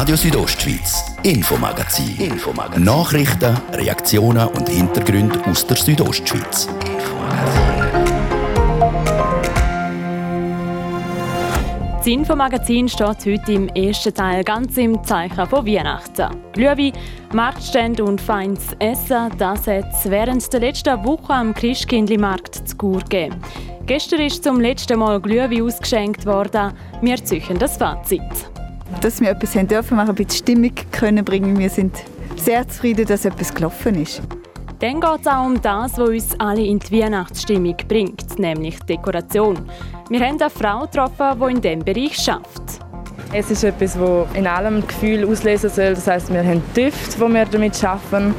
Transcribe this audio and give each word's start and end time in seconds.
Radio 0.00 0.16
Südostschweiz, 0.16 1.14
Infomagazin. 1.24 2.16
Infomagazin. 2.16 2.84
Nachrichten, 2.84 3.54
Reaktionen 3.74 4.48
und 4.48 4.66
Hintergründe 4.66 5.38
aus 5.44 5.66
der 5.66 5.76
Südostschweiz. 5.76 6.70
Das 11.98 12.06
Infomagazin 12.06 12.88
steht 12.88 13.26
heute 13.26 13.52
im 13.52 13.68
ersten 13.68 14.14
Teil 14.14 14.42
ganz 14.42 14.78
im 14.78 15.04
Zeichen 15.04 15.46
von 15.46 15.66
Weihnachten. 15.66 16.34
Glühwein, 16.54 16.92
Marktstände 17.34 18.02
und 18.02 18.22
feines 18.22 18.68
Essen, 18.78 19.28
das 19.36 19.66
hat 19.66 19.92
es 19.92 20.10
während 20.10 20.50
der 20.50 20.60
letzten 20.60 21.04
Woche 21.04 21.34
am 21.34 21.52
Christkindlmarkt 21.52 22.66
zu 22.66 22.74
Kur 22.78 23.00
gegeben. 23.00 23.36
Gestern 23.84 24.20
ist 24.20 24.44
zum 24.44 24.62
letzten 24.62 24.98
Mal 24.98 25.20
Glühwein 25.20 25.60
ausgeschenkt 25.60 26.24
worden. 26.24 26.72
Wir 27.02 27.22
ziehen 27.22 27.58
das 27.58 27.76
Fazit. 27.76 28.22
Dass 29.00 29.20
wir 29.20 29.30
etwas 29.30 29.54
haben 29.54 29.68
dürfen 29.68 29.96
machen, 29.96 30.10
ein 30.10 30.14
bisschen 30.14 30.44
Stimmung 30.44 30.72
können 30.90 31.24
bringen. 31.24 31.58
Wir 31.58 31.70
sind 31.70 31.96
sehr 32.36 32.66
zufrieden, 32.68 33.06
dass 33.06 33.24
etwas 33.24 33.54
gelaufen 33.54 34.02
ist. 34.02 34.22
Dann 34.80 35.00
geht 35.00 35.20
es 35.20 35.26
auch 35.26 35.44
um 35.44 35.60
das, 35.60 35.98
was 35.98 36.08
uns 36.08 36.40
alle 36.40 36.64
in 36.64 36.78
die 36.78 37.00
Weihnachtsstimmung 37.00 37.76
bringt, 37.86 38.38
nämlich 38.38 38.78
Dekoration. 38.80 39.58
Wir 40.08 40.20
haben 40.20 40.40
eine 40.40 40.48
Frau 40.48 40.80
getroffen, 40.80 41.38
die 41.38 41.54
in 41.54 41.60
diesem 41.60 41.78
Bereich 41.80 42.30
arbeitet. 42.30 42.80
Es 43.32 43.50
ist 43.50 43.62
etwas, 43.62 43.94
das 43.94 44.26
in 44.34 44.46
allem 44.46 44.84
Gefühl 44.86 45.28
auslösen 45.28 45.70
soll. 45.70 45.94
Das 45.94 46.06
heißt, 46.06 46.32
wir 46.32 46.42
haben 46.42 46.62
Düfte, 46.74 47.16
die 47.16 47.32
wir 47.32 47.44
damit 47.44 47.84
arbeiten. 47.84 48.34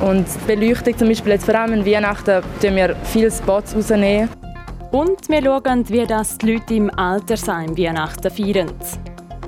Und 0.00 0.26
Beleuchtung 0.46 0.98
zum 0.98 1.08
Beispiel, 1.08 1.32
jetzt 1.32 1.44
vor 1.44 1.54
allem 1.54 1.74
in 1.74 1.86
Weihnachten, 1.86 2.42
tun 2.60 2.74
wir 2.74 2.96
viele 3.04 3.30
Spots 3.30 3.76
rausnehmen. 3.76 4.28
Und 4.90 5.28
wir 5.28 5.42
schauen, 5.42 5.88
wie 5.88 6.06
das 6.06 6.38
die 6.38 6.54
Leute 6.54 6.74
im 6.74 6.90
Altersheim 6.98 7.76
Weihnachten 7.78 8.30
feiern. 8.30 8.70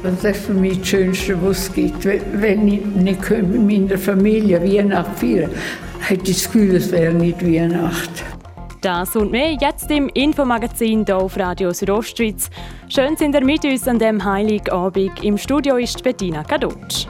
Das 0.04 0.22
ist 0.22 0.44
für 0.44 0.52
mich 0.52 0.80
das 0.80 0.88
Schönste, 0.88 1.42
was 1.42 1.60
es 1.60 1.72
gibt. 1.72 2.04
Wenn 2.04 2.68
ich 2.68 2.84
nicht 2.84 3.30
mit 3.30 3.88
meiner 3.88 3.98
Familie 3.98 4.62
Weihnachten 4.62 5.16
feiern 5.16 5.50
könnte, 5.50 5.58
hätte 6.00 6.30
ich 6.30 6.42
das 6.42 6.44
Gefühl, 6.44 6.76
es 6.76 6.92
wäre 6.92 7.14
nicht 7.14 7.42
Weihnachten. 7.42 8.10
Das 8.82 9.16
und 9.16 9.30
mehr 9.30 9.52
jetzt 9.58 9.90
im 9.90 10.10
Infomagazin 10.12 11.06
hier 11.06 11.16
auf 11.16 11.38
Radio 11.38 11.72
Südostschweiz. 11.72 12.50
Schön 12.90 13.16
sind 13.16 13.34
ihr 13.34 13.42
mit 13.42 13.64
uns 13.64 13.88
an 13.88 13.98
dem 13.98 14.22
Heiligabend. 14.22 15.24
Im 15.24 15.38
Studio 15.38 15.76
ist 15.76 16.04
Bettina 16.04 16.44
Kadutsch. 16.44 17.06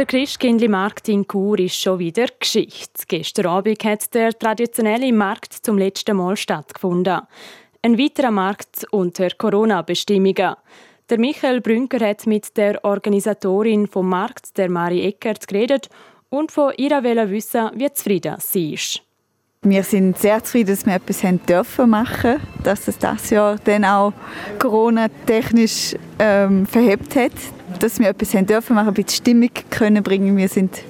Der 0.00 0.06
Christkindlmarkt 0.06 1.10
in 1.10 1.28
Chur 1.28 1.58
ist 1.58 1.74
schon 1.74 1.98
wieder 1.98 2.24
Geschichte. 2.38 3.04
Gestern 3.06 3.44
Abend 3.44 3.84
hat 3.84 4.14
der 4.14 4.32
traditionelle 4.32 5.12
Markt 5.12 5.52
zum 5.52 5.76
letzten 5.76 6.16
Mal 6.16 6.38
stattgefunden. 6.38 7.20
Ein 7.82 7.98
weiterer 7.98 8.30
Markt 8.30 8.86
unter 8.92 9.28
Corona-Bestimmungen. 9.28 10.56
Der 11.10 11.18
Michael 11.18 11.60
Brünker 11.60 12.00
hat 12.00 12.26
mit 12.26 12.56
der 12.56 12.82
Organisatorin 12.82 13.86
vom 13.88 14.08
Markt, 14.08 14.56
der 14.56 14.70
Mari 14.70 15.02
Eckert, 15.02 15.46
geredet 15.46 15.90
und 16.30 16.50
von 16.50 16.72
ihr 16.78 16.92
wissen, 17.28 17.70
wie 17.74 17.92
zufrieden 17.92 18.36
sie 18.38 18.72
ist. 18.72 19.02
Wir 19.62 19.82
sind 19.82 20.16
sehr 20.16 20.42
zufrieden, 20.42 20.74
dass 20.74 20.86
wir 20.86 20.94
etwas 20.94 21.22
haben 21.22 21.38
dürfen 21.44 21.90
machen, 21.90 22.36
dass 22.62 22.88
es 22.88 22.96
das 22.96 23.28
Jahr 23.28 23.56
dann 23.62 23.84
auch 23.84 24.14
Corona-technisch 24.58 25.96
ähm, 26.18 26.64
verhebt 26.64 27.14
hat, 27.14 27.32
dass 27.78 27.98
wir 27.98 28.08
etwas 28.08 28.32
haben 28.32 28.46
dürfen 28.46 28.74
machen, 28.74 28.88
ein 28.88 28.94
bisschen 28.94 29.20
Stimmung 29.22 29.50
können 29.68 30.02
bringen. 30.02 30.34
Wir 30.38 30.48
sind 30.48 30.82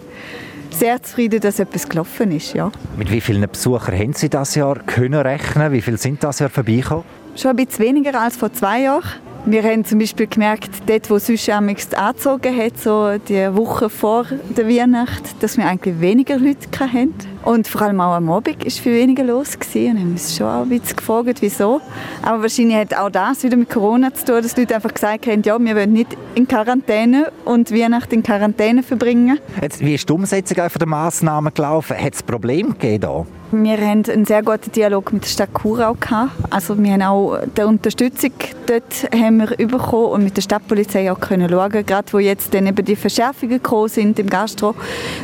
sehr 0.70 1.02
zufrieden, 1.02 1.40
dass 1.40 1.58
etwas 1.58 1.88
gelaufen 1.88 2.30
ist, 2.30 2.54
ja. 2.54 2.70
Mit 2.96 3.10
wie 3.10 3.20
vielen 3.20 3.50
Besuchern 3.50 3.98
haben 3.98 4.12
Sie 4.12 4.28
das 4.28 4.54
Jahr 4.54 4.78
können 4.78 5.18
rechnen? 5.20 5.72
Wie 5.72 5.82
viele 5.82 5.98
sind 5.98 6.22
das 6.22 6.38
Jahr 6.38 6.48
vorbeigekommen? 6.48 7.02
Schon 7.34 7.50
ein 7.50 7.66
bisschen 7.66 7.86
weniger 7.86 8.20
als 8.20 8.36
vor 8.36 8.52
zwei 8.52 8.82
Jahren. 8.82 9.02
Wir 9.46 9.62
haben 9.62 9.86
zum 9.86 9.98
Beispiel 9.98 10.26
gemerkt, 10.26 10.70
dort, 10.86 11.08
wo 11.08 11.18
sonst 11.18 11.48
amigs 11.48 11.94
angezogen 11.94 12.56
hat, 12.56 12.78
so 12.78 13.16
die 13.16 13.56
Woche 13.56 13.88
vor 13.88 14.26
der 14.56 14.68
Weihnacht, 14.68 15.42
dass 15.42 15.56
wir 15.56 15.66
eigentlich 15.66 15.98
weniger 15.98 16.36
Leute 16.36 16.68
hatten. 16.78 17.14
Und 17.42 17.66
vor 17.66 17.82
allem 17.82 18.00
auch 18.02 18.12
am 18.12 18.30
Abend 18.30 18.62
war 18.62 18.70
viel 18.70 18.94
weniger 18.94 19.24
los. 19.24 19.58
Gewesen. 19.58 19.92
Und 19.92 20.00
haben 20.00 20.10
uns 20.12 20.36
schon 20.36 20.46
auch 20.46 20.62
ein 20.62 20.68
bisschen 20.68 20.96
gefragt, 20.96 21.38
wieso. 21.40 21.80
Aber 22.22 22.42
wahrscheinlich 22.42 22.76
hat 22.76 22.94
auch 22.94 23.08
das 23.08 23.42
wieder 23.42 23.56
mit 23.56 23.70
Corona 23.70 24.12
zu 24.12 24.26
tun, 24.26 24.42
dass 24.42 24.54
die 24.54 24.60
Leute 24.60 24.74
einfach 24.74 24.92
gesagt 24.92 25.26
haben, 25.26 25.42
ja, 25.42 25.58
wir 25.58 25.74
wollen 25.74 25.92
nicht 25.94 26.16
in 26.34 26.46
Quarantäne 26.46 27.32
und 27.46 27.72
Weihnachten 27.72 28.16
in 28.16 28.22
Quarantäne 28.22 28.82
verbringen. 28.82 29.38
Jetzt, 29.60 29.80
wie 29.80 29.94
ist 29.94 30.08
die 30.08 30.12
Umsetzung 30.12 30.56
der 30.56 30.86
Massnahmen 30.86 31.52
gelaufen? 31.54 31.96
Hat 31.96 32.14
es 32.14 32.22
Probleme 32.22 32.74
gegeben? 32.74 33.26
Wir 33.52 33.78
haben 33.78 34.04
einen 34.08 34.24
sehr 34.26 34.42
guten 34.42 34.70
Dialog 34.70 35.12
mit 35.12 35.24
der 35.24 35.28
Stadt 35.28 35.50
gehabt. 35.52 36.30
Also 36.50 36.80
wir 36.80 36.92
haben 36.92 37.02
auch 37.02 37.38
die 37.56 37.62
Unterstützung 37.62 38.32
dort 38.70 39.12
haben 39.12 39.38
wir 39.38 39.66
bekommen 39.66 40.06
und 40.06 40.24
mit 40.24 40.36
der 40.36 40.42
Stadtpolizei 40.42 41.10
auch 41.10 41.18
können 41.18 41.48
schauen, 41.48 41.84
gerade 41.84 42.12
wo 42.12 42.18
jetzt 42.18 42.54
dann 42.54 42.66
eben 42.66 42.84
die 42.84 42.96
Verschärfungen 42.96 43.56
gekommen 43.56 43.88
sind 43.88 44.18
im 44.18 44.30
Gastro, 44.30 44.74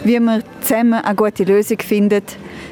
wie 0.03 0.19
wir 0.19 0.43
zusammen 0.67 0.95
eine 0.95 1.15
gute 1.15 1.45
Lösung 1.45 1.79
finden, 1.79 2.23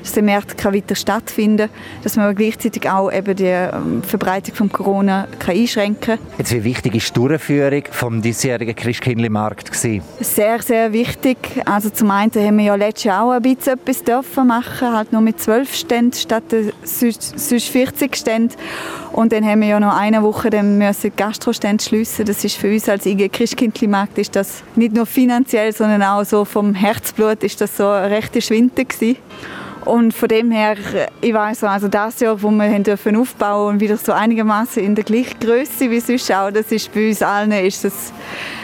dass 0.02 0.12
der 0.12 0.22
Markt 0.22 0.64
weiter 0.64 0.94
stattfinden 0.94 1.68
kann, 1.68 2.02
dass 2.02 2.16
man 2.16 2.26
aber 2.26 2.34
gleichzeitig 2.34 2.90
auch 2.90 3.10
eben 3.10 3.36
die 3.36 3.44
ähm, 3.44 4.02
Verbreitung 4.02 4.54
von 4.54 4.72
Corona 4.72 5.28
kann 5.38 5.56
einschränken 5.56 6.18
kann. 6.18 6.18
Jetzt, 6.38 6.52
wie 6.52 6.64
wichtig 6.64 6.94
ist 6.96 7.10
die 7.10 7.14
Durchführung 7.14 7.84
vom 7.90 8.20
diesjährigen 8.20 8.74
Christkindlmarkt 8.74 9.70
Sehr, 9.74 10.62
sehr 10.62 10.92
wichtig. 10.92 11.38
Also 11.64 11.90
zum 11.90 12.10
einen 12.10 12.32
haben 12.32 12.58
wir 12.58 12.64
ja 12.64 12.74
letztes 12.74 13.04
Jahr 13.04 13.24
auch 13.24 13.30
ein 13.30 13.42
bisschen 13.42 13.74
etwas 13.74 14.02
dürfen 14.02 14.46
machen, 14.46 14.92
halt 14.92 15.12
nur 15.12 15.20
mit 15.20 15.40
zwölf 15.40 15.74
Ständen 15.74 16.14
statt 16.14 16.44
sonst 16.84 17.68
40 17.68 18.16
Ständen. 18.16 18.54
Und 19.14 19.32
dann 19.32 19.46
haben 19.46 19.60
wir 19.60 19.68
ja 19.68 19.78
noch 19.78 19.96
eine 19.96 20.24
Woche 20.24 20.50
dann 20.50 20.76
müssen 20.76 21.12
Gastrostände 21.14 21.84
schliessen. 21.84 22.24
Das 22.24 22.42
ist 22.42 22.56
für 22.56 22.68
uns 22.72 22.88
als 22.88 23.06
IG 23.06 23.28
Christkindlmarkt 23.28 24.18
ist 24.18 24.34
das 24.34 24.64
nicht 24.74 24.92
nur 24.92 25.06
finanziell, 25.06 25.72
sondern 25.72 26.02
auch 26.02 26.24
so 26.24 26.44
vom 26.44 26.74
Herzblut 26.74 27.44
ist 27.44 27.60
das 27.60 27.76
so 27.76 27.86
eine 27.86 28.10
rechte 28.10 28.42
Schwinde 28.42 28.84
gewesen. 28.84 29.16
Und 29.84 30.14
von 30.14 30.28
dem 30.28 30.50
her, 30.50 30.76
ich 31.20 31.32
weiß 31.32 31.62
also 31.62 31.86
das 31.86 32.18
Jahr, 32.18 32.42
wo 32.42 32.50
wir 32.50 32.64
haben 32.64 32.82
dürfen 32.82 33.14
aufbauen 33.14 33.74
und 33.74 33.80
wieder 33.80 33.98
so 33.98 34.10
einigermaßen 34.10 34.82
in 34.82 34.96
der 34.96 35.04
gleichen 35.04 35.38
Größe 35.38 35.90
wie 35.90 36.00
sonst 36.00 36.32
auch, 36.32 36.50
das 36.50 36.72
ist 36.72 36.92
bei 36.92 37.08
uns 37.08 37.22
allen 37.22 37.52
ist 37.52 37.84
das, 37.84 38.12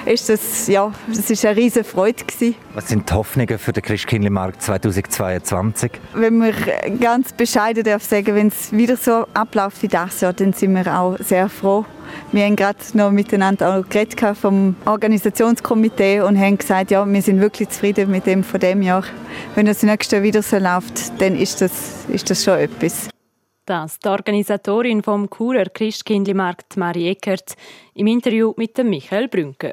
ist 0.04 0.28
das, 0.28 0.66
ja, 0.66 0.90
das 1.06 1.30
ist 1.30 1.44
eine 1.44 1.56
riesige 1.56 1.84
Freude 1.84 2.24
gewesen. 2.24 2.56
Was 2.72 2.88
sind 2.88 3.10
die 3.10 3.14
Hoffnungen 3.14 3.58
für 3.58 3.72
den 3.72 3.82
Christkindlmarkt 3.82 4.62
2022? 4.62 5.90
Wenn 6.14 6.38
wir 6.40 6.52
ganz 7.00 7.32
bescheiden 7.32 7.82
darf 7.82 8.04
sagen, 8.04 8.36
wenn 8.36 8.46
es 8.46 8.72
wieder 8.72 8.96
so 8.96 9.26
abläuft 9.34 9.82
wie 9.82 9.88
das 9.88 10.20
Jahr, 10.20 10.32
dann 10.32 10.52
sind 10.52 10.74
wir 10.74 10.96
auch 10.96 11.18
sehr 11.18 11.48
froh. 11.48 11.84
Wir 12.30 12.44
haben 12.44 12.54
gerade 12.54 12.78
noch 12.94 13.10
miteinander 13.10 13.74
auch 13.74 13.88
geredet 13.88 14.20
vom 14.36 14.76
Organisationskomitee 14.84 16.20
und 16.20 16.38
haben 16.38 16.58
gesagt, 16.58 16.92
ja, 16.92 17.04
wir 17.04 17.22
sind 17.22 17.40
wirklich 17.40 17.70
zufrieden 17.70 18.08
mit 18.08 18.26
dem 18.26 18.44
von 18.44 18.60
dem 18.60 18.82
Jahr. 18.82 19.02
Wenn 19.56 19.66
das 19.66 19.82
nächste 19.82 20.16
Jahr 20.16 20.22
wieder 20.22 20.42
so 20.42 20.58
läuft, 20.58 21.20
dann 21.20 21.34
ist 21.36 21.60
das, 21.60 22.04
ist 22.06 22.30
das 22.30 22.44
schon 22.44 22.58
etwas. 22.58 23.08
Das 23.66 23.98
die 23.98 24.08
Organisatorin 24.08 25.02
vom 25.02 25.28
Churer 25.28 25.66
Christkindlmarkt 25.66 26.76
Marie 26.76 27.08
Eckert 27.08 27.56
im 27.94 28.06
Interview 28.06 28.54
mit 28.56 28.78
dem 28.78 28.90
Michael 28.90 29.26
Brünker. 29.26 29.72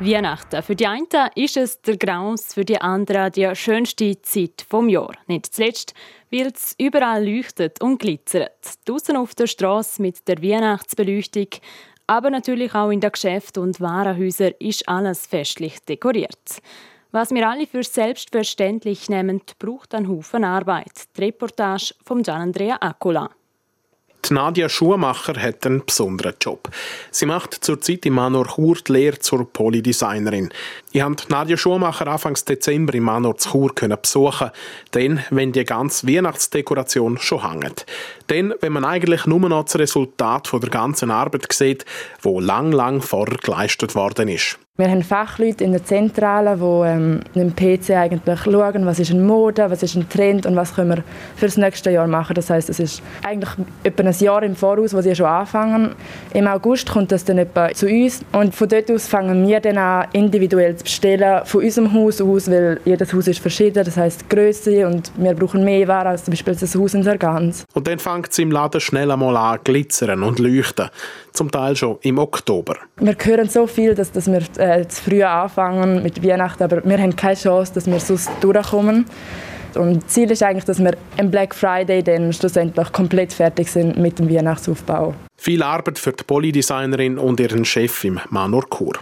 Weihnachten. 0.00 0.62
Für 0.62 0.76
die 0.76 0.86
einen 0.86 1.06
ist 1.34 1.56
es 1.56 1.80
der 1.82 1.96
Graus, 1.96 2.54
für 2.54 2.64
die 2.64 2.80
anderen 2.80 3.32
die 3.32 3.50
schönste 3.56 4.20
Zeit 4.22 4.64
vom 4.68 4.88
Jahr. 4.88 5.12
Nicht 5.26 5.52
zuletzt, 5.52 5.92
weil 6.30 6.52
es 6.54 6.76
überall 6.78 7.26
leuchtet 7.28 7.82
und 7.82 7.98
glitzert. 7.98 8.78
Draußen 8.84 9.16
auf 9.16 9.34
der 9.34 9.48
Straße 9.48 10.00
mit 10.00 10.28
der 10.28 10.40
Weihnachtsbeleuchtung, 10.40 11.48
aber 12.06 12.30
natürlich 12.30 12.74
auch 12.74 12.90
in 12.90 13.00
den 13.00 13.10
Geschäften 13.10 13.62
und 13.62 13.80
Warenhäusern 13.80 14.52
ist 14.60 14.88
alles 14.88 15.26
festlich 15.26 15.80
dekoriert. 15.84 16.62
Was 17.10 17.32
wir 17.32 17.48
alle 17.48 17.66
für 17.66 17.82
selbstverständlich 17.82 19.08
nehmen, 19.08 19.40
braucht 19.58 19.94
einen 19.94 20.08
Haufen 20.08 20.44
Arbeit. 20.44 21.08
Die 21.16 21.24
Reportage 21.24 21.94
von 22.04 22.22
Gian 22.22 22.42
Andrea 22.42 22.76
Accola. 22.80 23.30
Nadia 24.30 24.68
Schuhmacher 24.68 25.40
hat 25.40 25.66
einen 25.66 25.84
besonderen 25.84 26.34
Job. 26.40 26.68
Sie 27.10 27.26
macht 27.26 27.64
zurzeit 27.64 28.06
im 28.06 28.14
Manor 28.14 28.46
Chur 28.54 28.76
die 28.86 28.92
Lehre 28.92 29.18
zur 29.18 29.50
Polydesignerin. 29.50 30.50
Ich 30.90 31.02
konnte 31.02 31.30
Nadja 31.30 31.58
Schumacher 31.58 32.06
Anfang 32.06 32.32
Dezember 32.48 32.94
im 32.94 33.02
Manor 33.02 33.36
zu 33.36 33.50
Chur 33.50 33.72
besuchen. 33.74 34.50
Dann, 34.92 35.22
wenn 35.28 35.52
die 35.52 35.64
ganze 35.64 36.08
Weihnachtsdekoration 36.08 37.18
schon 37.18 37.46
hängt. 37.46 37.84
Dann, 38.28 38.54
wenn 38.62 38.72
man 38.72 38.86
eigentlich 38.86 39.26
nur 39.26 39.40
noch 39.40 39.64
das 39.64 39.78
Resultat 39.78 40.50
der 40.50 40.70
ganzen 40.70 41.10
Arbeit 41.10 41.52
sieht, 41.52 41.84
wo 42.22 42.40
lang, 42.40 42.72
lang 42.72 43.02
vorher 43.02 43.36
geleistet 43.36 43.94
worden 43.94 44.28
ist. 44.28 44.58
Wir 44.80 44.88
haben 44.88 45.02
Fachleute 45.02 45.64
in 45.64 45.72
der 45.72 45.84
Zentrale, 45.84 46.56
die 46.56 46.88
ähm, 46.88 47.20
im 47.34 47.52
PC 47.52 47.96
eigentlich 47.96 48.38
schauen, 48.38 48.86
was 48.86 49.00
ist 49.00 49.10
eine 49.10 49.22
Mode, 49.22 49.68
was 49.68 49.82
ist 49.82 49.96
ein 49.96 50.08
Trend 50.08 50.46
und 50.46 50.54
was 50.54 50.76
können 50.76 50.90
wir 50.90 51.04
für 51.34 51.46
das 51.46 51.56
nächste 51.56 51.90
Jahr 51.90 52.06
machen. 52.06 52.34
Das 52.34 52.48
heißt, 52.48 52.70
es 52.70 52.78
ist 52.78 53.02
eigentlich 53.26 53.50
etwa 53.82 54.04
ein 54.04 54.14
Jahr 54.16 54.40
im 54.44 54.54
Voraus, 54.54 54.94
wo 54.94 55.00
sie 55.00 55.16
schon 55.16 55.26
anfangen. 55.26 55.96
Im 56.32 56.46
August 56.46 56.88
kommt 56.88 57.10
das 57.10 57.24
dann 57.24 57.38
etwa 57.38 57.72
zu 57.74 57.88
uns 57.88 58.20
und 58.30 58.54
von 58.54 58.68
dort 58.68 58.88
aus 58.92 59.08
fangen 59.08 59.48
wir 59.48 59.58
dann 59.58 59.78
an, 59.78 60.06
individuell 60.12 60.76
zu 60.78 60.84
bestellen, 60.84 61.44
von 61.44 61.62
unserem 61.62 61.92
Haus 61.92 62.20
aus, 62.20 62.50
weil 62.50 62.80
jedes 62.84 63.12
Haus 63.12 63.28
ist 63.28 63.40
verschieden, 63.40 63.84
das 63.84 63.96
heißt 63.96 64.28
Größe 64.30 64.86
und 64.86 65.12
wir 65.16 65.34
brauchen 65.34 65.64
mehr 65.64 65.86
Ware 65.86 66.10
als 66.10 66.24
zum 66.24 66.32
Beispiel 66.32 66.54
das 66.54 66.74
Haus 66.74 66.94
in 66.94 67.02
Sargans. 67.02 67.64
Und 67.74 67.86
dann 67.86 67.98
fängt 67.98 68.30
es 68.30 68.38
im 68.38 68.50
Laden 68.50 68.80
schnell 68.80 69.10
einmal 69.10 69.36
an 69.36 69.58
glitzern 69.64 70.22
und 70.22 70.38
leuchten, 70.38 70.88
zum 71.32 71.50
Teil 71.50 71.76
schon 71.76 71.98
im 72.02 72.18
Oktober. 72.18 72.76
Wir 72.96 73.16
hören 73.20 73.48
so 73.48 73.66
viel, 73.66 73.94
dass, 73.94 74.10
dass 74.12 74.26
wir 74.26 74.42
äh, 74.58 74.86
zu 74.88 75.02
früh 75.02 75.22
anfangen 75.22 76.02
mit 76.02 76.24
Weihnachten, 76.24 76.62
aber 76.62 76.84
wir 76.84 76.98
haben 76.98 77.14
keine 77.14 77.34
Chance, 77.34 77.72
dass 77.74 77.86
wir 77.86 78.00
sonst 78.00 78.30
durchkommen. 78.40 79.06
Und 79.74 80.02
das 80.02 80.06
Ziel 80.08 80.30
ist 80.30 80.42
eigentlich, 80.42 80.64
dass 80.64 80.78
wir 80.78 80.96
am 81.18 81.30
Black 81.30 81.54
Friday 81.54 82.02
dann 82.02 82.32
schlussendlich 82.32 82.90
komplett 82.92 83.32
fertig 83.32 83.70
sind 83.70 83.98
mit 83.98 84.18
dem 84.18 84.28
Weihnachtsaufbau. 84.28 85.14
Viel 85.40 85.62
Arbeit 85.62 86.00
für 86.00 86.12
die 86.12 86.24
Polydesignerin 86.24 87.16
und 87.16 87.38
ihren 87.38 87.64
Chef 87.64 88.02
im 88.02 88.18
Manor 88.28 88.64
Chur. 88.68 88.94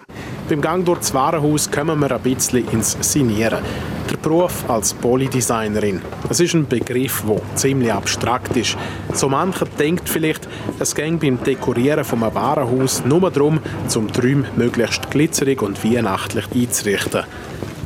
Beim 0.50 0.61
Gang 0.61 0.85
durch 0.85 0.99
das 0.99 1.15
Warenhaus 1.15 1.71
kommen 1.71 1.99
wir 1.99 2.12
ein 2.12 2.21
bisschen 2.21 2.71
ins 2.73 2.94
Sinieren. 3.00 3.65
Der 4.11 4.17
Beruf 4.19 4.69
als 4.69 4.93
Polydesignerin. 4.93 6.03
Das 6.29 6.38
ist 6.38 6.53
ein 6.53 6.69
Begriff, 6.69 7.25
der 7.27 7.41
ziemlich 7.56 7.91
abstrakt 7.91 8.55
ist. 8.55 8.77
So 9.15 9.31
mancher 9.31 9.65
denkt 9.79 10.11
vielleicht, 10.11 10.47
es 10.79 10.94
ging 10.94 11.19
beim 11.19 11.43
Dekorieren 11.43 12.05
von 12.05 12.23
einem 12.23 12.35
Warenhaus 12.35 13.03
nur 13.06 13.31
darum, 13.31 13.59
zum 13.89 14.12
Träumen 14.12 14.47
möglichst 14.56 15.11
glitzerig 15.11 15.62
und 15.62 15.82
weihnachtlich 15.82 16.44
einzurichten. 16.55 17.25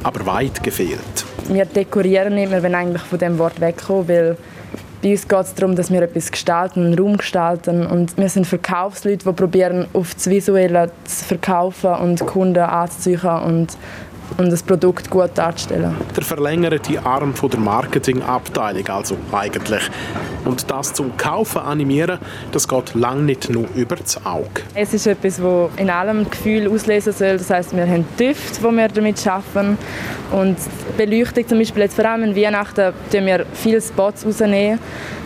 Aber 0.02 0.26
weit 0.26 0.60
gefehlt. 0.64 1.24
Wir 1.48 1.66
dekorieren 1.66 2.34
nicht 2.34 2.50
mehr, 2.50 2.64
wenn 2.64 2.74
eigentlich 2.74 3.02
von 3.02 3.18
dem 3.20 3.38
Wort 3.38 3.60
wegkommen, 3.60 4.08
weil 4.08 4.36
bei 5.02 5.12
uns 5.12 5.26
geht 5.26 5.40
es 5.40 5.54
darum, 5.54 5.74
dass 5.74 5.90
wir 5.90 6.02
etwas 6.02 6.30
gestalten, 6.30 6.84
einen 6.84 6.98
Raum 6.98 7.16
gestalten. 7.16 7.86
Und 7.86 8.16
wir 8.18 8.28
sind 8.28 8.46
Verkaufsleute, 8.46 9.24
die 9.24 9.32
probieren, 9.32 9.86
auf 9.92 10.14
das 10.14 10.28
Visuelle 10.28 10.90
zu 11.04 11.24
verkaufen 11.24 11.94
und 11.94 12.20
Kunden 12.26 12.58
anzuziehen 12.58 13.20
und 13.20 13.68
und 14.38 14.50
das 14.50 14.62
Produkt 14.62 15.10
gut 15.10 15.30
darzustellen. 15.34 15.94
Der 16.16 16.22
verlängerte 16.22 17.04
Arm 17.04 17.34
von 17.34 17.50
der 17.50 17.60
Marketingabteilung 17.60 18.88
also 18.88 19.16
eigentlich. 19.32 19.82
Und 20.44 20.70
das 20.70 20.94
zum 20.94 21.16
Kaufen 21.16 21.58
animieren, 21.58 22.18
das 22.52 22.66
geht 22.66 22.94
lang 22.94 23.26
nicht 23.26 23.50
nur 23.50 23.66
über 23.74 23.96
das 23.96 24.24
Auge. 24.24 24.62
Es 24.74 24.94
ist 24.94 25.06
etwas, 25.06 25.36
das 25.36 25.70
in 25.76 25.90
allem 25.90 26.28
Gefühl 26.28 26.68
auslesen 26.68 27.12
soll. 27.12 27.36
Das 27.36 27.50
heißt, 27.50 27.76
wir 27.76 27.86
haben 27.86 28.04
Düfte, 28.18 28.60
die 28.60 28.76
wir 28.76 28.88
damit 28.88 29.18
schaffen. 29.18 29.76
Und 30.32 30.56
Beleuchtung 30.96 31.46
zum 31.46 31.58
Beispiel 31.58 31.82
jetzt 31.82 31.96
vor 31.96 32.06
allem 32.06 32.24
in 32.24 32.36
Weihnachten 32.36 32.92
tun 33.12 33.26
wir 33.26 33.44
viele 33.52 33.80
Spots 33.80 34.24
rausnehmen. 34.24 34.78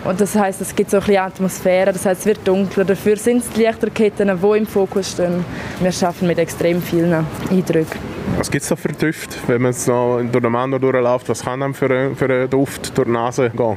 Und 0.04 0.20
das 0.20 0.34
heißt, 0.34 0.60
es 0.60 0.74
gibt 0.74 0.90
so 0.90 0.98
ein 0.98 1.04
bisschen 1.04 1.22
Atmosphäre. 1.22 1.92
Das 1.92 2.04
heißt, 2.04 2.20
es 2.20 2.26
wird 2.26 2.46
dunkler. 2.46 2.84
Dafür 2.84 3.16
sind 3.16 3.38
es 3.38 3.50
die 3.50 3.62
Lichterketten, 3.62 4.30
die 4.42 4.58
im 4.58 4.66
Fokus 4.66 5.12
stehen. 5.12 5.44
Wir 5.80 5.92
schaffen 5.92 6.28
mit 6.28 6.38
extrem 6.38 6.82
vielen 6.82 7.24
Eindrücken. 7.50 8.13
Was 8.38 8.50
gibt 8.50 8.62
es 8.62 8.68
da 8.68 8.76
für 8.76 8.88
Düfte, 8.88 9.36
wenn 9.46 9.62
man 9.62 9.72
so 9.72 10.20
durch 10.30 10.42
den 10.42 10.52
Mann 10.52 10.70
durchläuft? 10.70 11.28
Was 11.28 11.42
kann 11.42 11.62
einem 11.62 11.74
für, 11.74 12.14
für 12.14 12.24
einen 12.24 12.50
Duft 12.50 12.96
durch 12.96 13.06
die 13.06 13.12
Nase 13.12 13.50
gehen? 13.50 13.76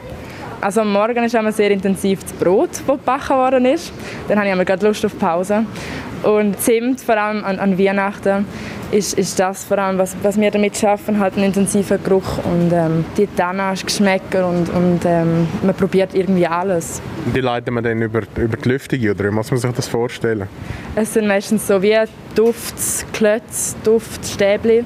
Also 0.59 0.81
am 0.81 0.91
Morgen 0.91 1.23
ist 1.23 1.35
immer 1.35 1.51
sehr 1.51 1.69
intensiv 1.69 2.23
das 2.23 2.33
Brot, 2.33 2.69
das 2.71 2.85
gebacken 2.85 3.35
worden 3.37 3.65
ist. 3.65 3.93
Dann 4.27 4.39
habe 4.39 4.63
ich 4.63 4.81
Lust 4.81 5.05
auf 5.05 5.17
Pause. 5.19 5.65
Und 6.23 6.59
Zimt, 6.59 7.01
vor 7.01 7.17
allem 7.17 7.43
an, 7.43 7.59
an 7.59 7.77
Weihnachten, 7.77 8.45
ist, 8.91 9.17
ist 9.17 9.39
das 9.39 9.65
vor 9.65 9.77
allem, 9.77 9.97
was, 9.97 10.15
was 10.23 10.39
wir 10.39 10.49
damit 10.49 10.77
schaffen, 10.77 11.19
halt 11.19 11.35
einen 11.35 11.45
intensiven 11.45 12.01
Geruch 12.03 12.37
und 12.45 12.71
ähm, 12.71 13.05
die 13.17 13.27
Tannage, 13.27 13.85
Geschmäcker 13.85 14.47
und, 14.47 14.69
und 14.69 15.01
ähm, 15.05 15.47
man 15.61 15.75
probiert 15.75 16.13
irgendwie 16.13 16.47
alles. 16.47 17.01
Die 17.35 17.41
leiten 17.41 17.73
wir 17.73 17.81
dann 17.81 18.01
über, 18.01 18.21
über 18.37 18.57
die 18.57 18.69
Lüftung 18.69 18.99
oder 19.09 19.25
wie 19.25 19.31
muss 19.31 19.51
man 19.51 19.59
sich 19.59 19.71
das 19.71 19.87
vorstellen? 19.87 20.47
Es 20.95 21.13
sind 21.13 21.27
meistens 21.27 21.67
so 21.67 21.81
wie 21.81 21.97
Duftklötze, 22.35 23.75
Duftstäbli, 23.83 24.85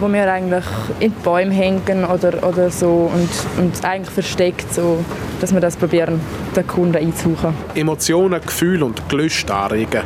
wo 0.00 0.12
wir 0.12 0.30
eigentlich 0.30 0.64
in 1.00 1.12
die 1.12 1.22
Bäume 1.24 1.54
hängen 1.54 2.04
oder, 2.04 2.46
oder 2.46 2.70
so 2.70 3.10
und, 3.12 3.62
und 3.62 3.84
eigentlich 3.84 4.10
versteckt, 4.10 4.74
so, 4.74 5.02
dass 5.40 5.54
wir 5.54 5.60
das 5.60 5.76
probieren, 5.76 6.20
den 6.54 6.66
Kunden 6.66 6.96
einzusuchen. 6.96 7.54
Emotionen, 7.74 8.40
Gefühle 8.44 8.84
und 8.84 9.08
Gelüste 9.08 9.54
anregen 9.54 10.02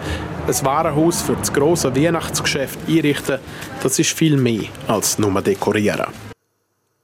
ein 0.46 0.64
Warenhaus 0.64 1.22
für 1.22 1.34
das 1.36 1.52
grosse 1.52 1.94
Weihnachtsgeschäft 1.94 2.78
einrichten, 2.88 3.38
das 3.82 3.98
ist 3.98 4.10
viel 4.10 4.36
mehr 4.36 4.64
als 4.88 5.18
nur 5.18 5.40
dekorieren. 5.40 6.06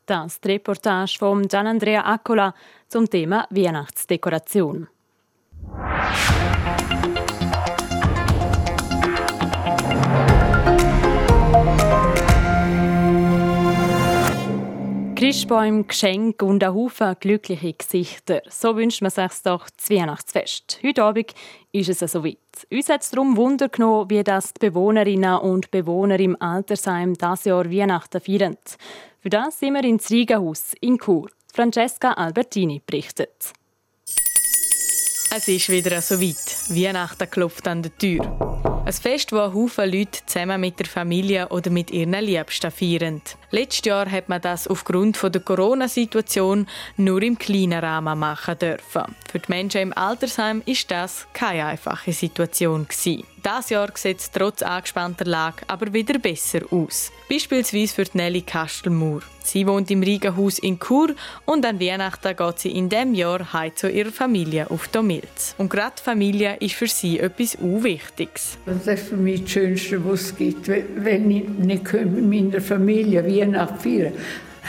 Das 0.07 0.41
die 0.41 0.53
Reportage 0.53 1.19
von 1.19 1.47
Gian 1.47 1.67
Andrea 1.67 2.05
Accola 2.05 2.55
zum 2.89 3.09
Thema 3.09 3.47
Weihnachtsdekoration. 3.51 4.89
Christbäume, 15.19 15.83
Geschenke 15.83 16.45
und 16.45 16.63
ein 16.63 16.73
Haufen 16.73 17.17
glückliche 17.19 17.73
Gesichter. 17.73 18.41
So 18.49 18.77
wünscht 18.77 19.03
man 19.03 19.11
sich 19.11 19.33
doch 19.43 19.69
das 19.69 19.91
Weihnachtsfest. 19.91 20.79
Heute 20.85 21.03
Abend 21.03 21.35
ist 21.73 21.89
es 21.89 22.13
soweit. 22.13 22.39
Uns 22.71 22.89
hat 22.89 23.03
es 23.03 23.11
darum 23.11 23.37
Wunder 23.37 23.69
genommen, 23.69 24.09
wie 24.11 24.23
das 24.23 24.55
die 24.55 24.69
Bewohnerinnen 24.69 25.41
und 25.41 25.73
Bewohner 25.73 26.21
im 26.21 26.41
Altersheim 26.41 27.15
das 27.15 27.47
Jahr 27.47 27.69
Weihnachten 27.69 28.21
feiern. 28.21 28.59
Für 29.19 29.31
das 29.31 29.59
sind 29.59 29.75
wir 29.75 29.83
ins 29.83 30.09
Riegenhaus 30.09 30.75
in 30.81 30.97
Chur. 30.99 31.29
Francesca 31.53 32.13
Albertini 32.13 32.81
berichtet. 32.87 33.53
Es 35.35 35.49
ist 35.49 35.69
wieder 35.69 36.01
so 36.01 36.21
weit. 36.21 36.57
Weihnachten 36.69 37.29
klopft 37.29 37.67
an 37.67 37.83
der 37.83 37.99
Tür. 37.99 38.58
Ein 38.89 38.95
Fest, 38.95 39.35
ein 39.35 39.53
Haufen 39.53 39.93
Leute 39.93 40.25
zusammen 40.25 40.63
mit 40.63 40.79
der 40.79 40.87
Familie 40.87 41.49
oder 41.49 41.71
mit 41.71 41.91
ihren 41.91 42.15
Liebsten 42.25 42.71
feiern. 42.71 43.21
Letztes 43.51 43.85
Jahr 43.85 44.11
hat 44.11 44.31
man 44.31 44.41
das 44.41 44.67
aufgrund 44.67 45.23
der 45.23 45.43
Corona-Situation 45.43 46.67
nur 46.97 47.21
im 47.21 47.37
kleinen 47.37 47.85
Rahmen 47.85 48.19
machen 48.19 48.59
dürfen. 48.59 49.15
Für 49.31 49.39
die 49.39 49.53
Menschen 49.53 49.83
im 49.83 49.93
Altersheim 49.93 50.63
ist 50.65 50.91
das 50.91 51.27
keine 51.35 51.67
einfache 51.67 52.15
Situation 52.15 52.89
gewesen. 52.89 53.25
Das 53.43 53.69
Jahr 53.69 53.91
sieht 53.95 54.21
es 54.21 54.31
trotz 54.31 54.63
angespannter 54.63 55.27
Lage 55.27 55.65
aber 55.69 55.93
wieder 55.93 56.19
besser 56.19 56.61
aus. 56.71 57.13
Beispielsweise 57.29 57.95
für 57.95 58.05
Nelly 58.15 58.41
Kastelmauer. 58.41 59.21
Sie 59.43 59.67
wohnt 59.67 59.91
im 59.91 60.03
Riegenhaus 60.03 60.59
in 60.59 60.79
Chur 60.81 61.15
und 61.45 61.65
an 61.67 61.79
Weihnachten 61.79 62.37
geht 62.37 62.59
sie 62.59 62.71
in 62.71 62.89
diesem 62.89 63.15
Jahr 63.15 63.53
heim 63.53 63.77
zu 63.77 63.91
ihrer 63.91 64.13
Familie 64.13 64.71
auf 64.71 64.89
Domilz. 64.89 65.55
Und 65.59 65.71
gerade 65.71 66.03
Familie 66.03 66.57
ist 66.61 66.75
für 66.75 66.89
sie 66.89 67.19
etwas 67.19 67.55
Unwichtiges. 67.55 68.59
Das 68.65 68.87
ist 68.87 69.09
für 69.09 69.17
mich 69.17 69.43
das 69.43 69.53
Schönste, 69.53 70.05
was 70.05 70.23
es 70.23 70.37
gibt. 70.37 70.69
Wenn 70.69 71.31
ich 71.31 71.49
nicht 71.49 71.93
mit 71.93 72.25
meiner 72.25 72.61
Familie 72.63 73.25
Weihnachten 73.25 73.79
feiern 73.79 74.13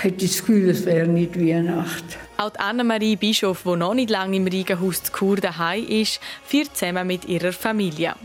hätte 0.03 0.25
ich 0.25 0.31
das 0.31 0.39
Gefühl, 0.39 0.69
es 0.69 0.85
wäre 0.85 1.07
nicht 1.07 1.39
Weihnachten. 1.39 2.15
Auch 2.37 2.55
Annemarie 2.57 3.15
Bischof, 3.15 3.63
die 3.65 3.75
noch 3.75 3.93
nicht 3.93 4.09
lange 4.09 4.37
im 4.37 4.47
Riegenhaus 4.47 5.03
zu 5.03 5.11
Chur 5.11 5.37
daheim 5.37 5.85
ist, 5.85 6.19
feiert 6.43 6.75
zusammen 6.75 7.07
mit 7.07 7.25
ihrer 7.25 7.51
Familie. 7.51 8.15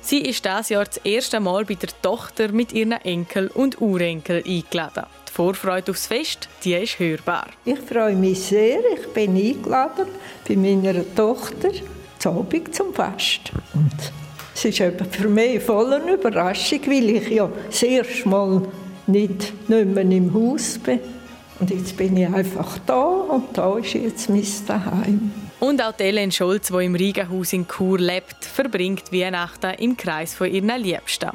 Sie 0.00 0.20
ist 0.20 0.46
das 0.46 0.70
Jahr 0.70 0.86
das 0.86 0.96
erste 0.98 1.38
Mal 1.38 1.64
bei 1.66 1.74
der 1.74 1.90
Tochter 2.00 2.50
mit 2.50 2.72
ihren 2.72 2.92
Enkel 2.92 3.48
und 3.48 3.80
Urenkel 3.80 4.42
eingeladen. 4.46 5.04
Die 5.28 5.32
Vorfreude 5.32 5.90
aufs 5.90 6.06
Fest, 6.06 6.48
die 6.64 6.74
ist 6.74 6.98
hörbar. 6.98 7.48
Ich 7.64 7.78
freue 7.80 8.16
mich 8.16 8.40
sehr. 8.40 8.78
Ich 8.96 9.06
bin 9.08 9.36
eingeladen 9.36 10.06
bei 10.48 10.56
meiner 10.56 11.14
Tochter 11.14 11.70
zu 12.18 12.30
Abend 12.30 12.74
zum 12.74 12.94
Fest. 12.94 13.52
Und 13.74 13.92
es 14.54 14.64
ist 14.64 14.82
für 15.10 15.28
mich 15.28 15.62
voll 15.62 15.92
eine 15.92 16.12
Überraschung, 16.12 16.80
weil 16.86 17.10
ich 17.10 17.28
ja 17.28 17.50
das 17.66 17.82
erste 17.82 18.28
Mal 18.28 18.62
nicht, 19.06 19.68
nicht 19.68 19.86
mehr 19.86 20.02
im 20.04 20.32
Haus 20.32 20.78
bin. 20.78 21.00
Und 21.60 21.70
jetzt 21.70 21.96
bin 21.96 22.16
ich 22.16 22.26
einfach 22.26 22.78
da 22.86 23.02
und 23.02 23.56
da 23.58 23.78
ist 23.78 23.94
jetzt 23.94 24.30
mein 24.30 24.44
Daheim. 24.66 25.32
Und 25.60 25.82
auch 25.82 25.98
Ellen 25.98 26.30
Scholz, 26.30 26.68
die 26.68 26.84
im 26.84 26.94
Riegenhaus 26.94 27.52
in 27.52 27.66
Chur 27.66 27.98
lebt, 27.98 28.44
verbringt 28.44 29.12
Weihnachten 29.12 29.74
im 29.80 29.96
Kreis 29.96 30.32
von 30.32 30.48
ihren 30.48 30.70
Liebsten. 30.80 31.30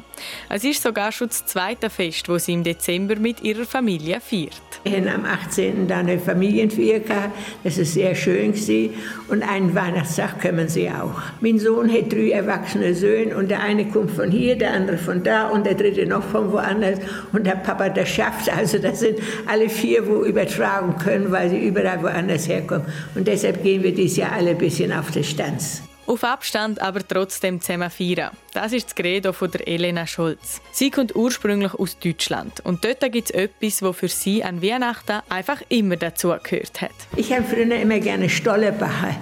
Es 0.48 0.64
ist 0.64 0.82
sogar 0.82 1.12
schon 1.12 1.28
das 1.28 1.44
zweite 1.44 1.90
Fest, 1.90 2.26
das 2.26 2.46
sie 2.46 2.54
im 2.54 2.64
Dezember 2.64 3.16
mit 3.16 3.42
ihrer 3.42 3.66
Familie 3.66 4.20
feiert. 4.20 4.62
Wir 4.84 4.96
haben 4.96 5.08
am 5.08 5.24
18. 5.26 5.86
dann 5.86 6.08
eine 6.08 6.18
Familienfeier 6.18 7.00
gehabt. 7.00 7.36
Das 7.64 7.76
ist 7.76 7.92
sehr 7.92 8.14
schön 8.14 8.52
gewesen. 8.52 8.94
Und 9.28 9.42
einen 9.42 9.74
Weihnachtstag 9.74 10.40
kommen 10.40 10.68
sie 10.68 10.88
auch. 10.88 11.20
Mein 11.40 11.58
Sohn 11.58 11.92
hat 11.92 12.10
drei 12.10 12.30
erwachsene 12.30 12.94
Söhne 12.94 13.36
und 13.36 13.50
der 13.50 13.60
eine 13.60 13.88
kommt 13.88 14.10
von 14.10 14.30
hier, 14.30 14.56
der 14.56 14.72
andere 14.72 14.96
von 14.96 15.22
da 15.22 15.48
und 15.48 15.66
der 15.66 15.74
dritte 15.74 16.06
noch 16.06 16.24
von 16.24 16.50
woanders. 16.50 16.98
Und 17.32 17.46
der 17.46 17.56
Papa, 17.56 17.90
der 17.90 18.06
schafft. 18.06 18.50
Also 18.50 18.78
das 18.78 19.00
sind 19.00 19.18
alle 19.46 19.68
vier, 19.68 20.06
wo 20.06 20.24
übertragen 20.24 20.96
können, 20.98 21.30
weil 21.30 21.50
sie 21.50 21.58
überall 21.58 22.02
woanders 22.02 22.48
herkommen. 22.48 22.86
Und 23.14 23.28
deshalb 23.28 23.62
gehen 23.62 23.82
wir 23.82 23.94
dieses 23.94 24.13
Jahr 24.16 24.32
alle 24.32 24.50
ein 24.50 24.58
bisschen 24.58 24.92
auf 24.92 25.10
Distanz. 25.10 25.82
Auf 26.06 26.22
Abstand, 26.22 26.82
aber 26.82 27.06
trotzdem 27.06 27.62
zusammen 27.62 27.88
feiern. 27.88 28.30
Das 28.52 28.72
ist 28.72 28.86
das 28.86 28.94
Credo 28.94 29.32
von 29.32 29.50
der 29.50 29.66
Elena 29.66 30.06
Scholz. 30.06 30.60
Sie 30.70 30.90
kommt 30.90 31.16
ursprünglich 31.16 31.72
aus 31.74 31.98
Deutschland 31.98 32.60
und 32.64 32.84
dort 32.84 33.00
gibt 33.10 33.30
es 33.30 33.34
etwas, 33.34 33.80
was 33.80 33.96
für 33.96 34.08
sie 34.08 34.44
an 34.44 34.62
Weihnachten 34.62 35.20
einfach 35.30 35.62
immer 35.70 35.96
dazugehört 35.96 36.82
hat. 36.82 36.90
Ich 37.16 37.32
habe 37.32 37.44
früher 37.44 37.74
immer 37.80 38.00
gerne 38.00 38.28
Stolle 38.28 38.72
backen. 38.72 39.16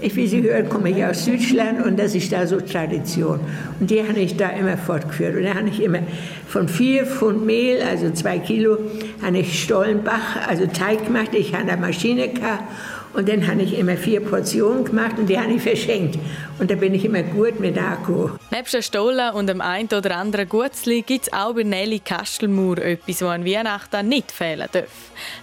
Ich, 0.00 0.16
wie 0.16 0.26
Sie 0.26 0.42
hören, 0.42 0.68
komme 0.68 0.90
ich 0.90 1.04
aus 1.04 1.24
Deutschland 1.24 1.82
und 1.86 1.96
das 1.96 2.16
ist 2.16 2.32
da 2.32 2.46
so 2.48 2.60
Tradition. 2.60 3.38
Und 3.78 3.90
die 3.90 4.02
habe 4.02 4.18
ich 4.18 4.36
da 4.36 4.50
immer 4.50 4.76
fortgeführt. 4.76 5.36
Und 5.36 5.44
da 5.44 5.54
habe 5.54 5.68
ich 5.68 5.80
immer 5.80 6.00
von 6.48 6.68
vier 6.68 7.06
Pfund 7.06 7.46
Mehl, 7.46 7.80
also 7.80 8.10
zwei 8.10 8.40
Kilo, 8.40 8.76
habe 9.22 9.38
ich 9.38 9.62
Stollenbach, 9.62 10.48
also 10.48 10.66
Teig 10.66 11.06
gemacht. 11.06 11.30
Ich 11.32 11.54
habe 11.54 11.70
eine 11.70 11.80
Maschine 11.80 12.28
gehabt 12.28 12.64
und 13.14 13.28
dann 13.28 13.46
habe 13.46 13.62
ich 13.62 13.78
immer 13.78 13.96
vier 13.96 14.20
Portionen 14.20 14.84
gemacht 14.84 15.18
und 15.18 15.28
die 15.28 15.38
habe 15.38 15.52
ich 15.52 15.62
verschenkt. 15.62 16.18
Und 16.58 16.70
da 16.70 16.74
bin 16.74 16.94
ich 16.94 17.04
immer 17.04 17.22
gut 17.22 17.60
mit 17.60 17.78
Akku. 17.78 18.30
Neben 18.50 18.68
der 18.72 18.82
Stolle 18.82 19.32
und 19.32 19.46
dem 19.48 19.60
ein 19.60 19.86
oder 19.86 20.16
anderen 20.16 20.48
Gutzli 20.48 21.02
gibt 21.02 21.26
es 21.26 21.32
auch 21.32 21.54
bei 21.54 21.62
Nelly 21.62 22.00
Kastelmauer 22.00 22.78
etwas, 22.78 23.22
was 23.22 23.30
an 23.30 23.44
Weihnachten 23.44 24.08
nicht 24.08 24.32
fehlen 24.32 24.68
darf. 24.72 24.88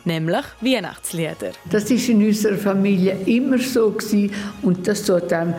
Nämlich 0.03 0.45
Weihnachtslieder. 0.59 1.51
Das 1.69 1.89
war 1.89 2.09
in 2.09 2.27
unserer 2.27 2.57
Familie 2.57 3.17
immer 3.25 3.57
so 3.57 3.91
gewesen 3.91 4.33
und 4.61 4.87
das 4.87 5.03
tut 5.03 5.31
einem 5.31 5.53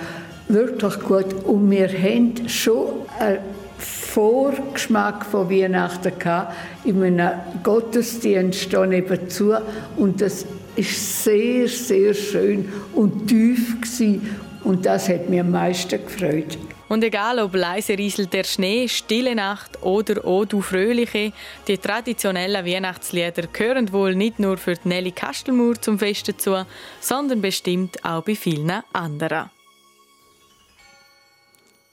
wirklich 0.49 0.99
gut. 1.01 1.33
Und 1.45 1.71
wir 1.71 1.89
haben 1.89 2.49
schon 2.49 3.07
einen 3.19 3.39
Vorgeschmack 3.79 5.25
von 5.25 5.49
Weihnachten 5.51 6.19
gehabt, 6.19 6.55
in 6.85 7.03
einem 7.03 7.31
Gottesdienst 7.63 8.73
nebenzu 8.73 9.55
und 9.97 10.21
das 10.21 10.45
ist 10.77 11.25
sehr, 11.25 11.69
sehr 11.69 12.15
schön 12.15 12.73
und 12.95 13.27
tief 13.29 13.81
gewesen. 13.81 14.39
und 14.65 14.87
das 14.87 15.09
hat 15.09 15.29
mir 15.29 15.41
am 15.43 15.51
meisten 15.51 16.05
gefreut. 16.05 16.59
Und 16.89 17.03
egal 17.03 17.39
ob 17.39 17.55
leise 17.55 17.97
rieselt 17.97 18.35
der 18.35 18.45
Schnee, 18.45 18.87
stille 18.87 19.35
Nacht 19.35 19.83
oder 19.83 20.27
O 20.27 20.45
du 20.45 20.61
Fröhliche, 20.61 21.33
die 21.67 21.79
traditionellen 21.79 22.67
Weihnachtslieder 22.67 23.47
gehören 23.51 23.91
wohl 23.93 24.15
nicht 24.15 24.39
nur 24.39 24.59
für 24.59 24.75
Nelly 24.85 25.13
Kastelmauer 25.13 25.81
zum 25.81 25.99
Fest 25.99 26.29
dazu, 26.29 26.67
sondern 27.01 27.41
bestimmt 27.41 28.05
auch 28.05 28.23
bei 28.23 28.35
vielen 28.35 28.71
anderen. 28.93 29.51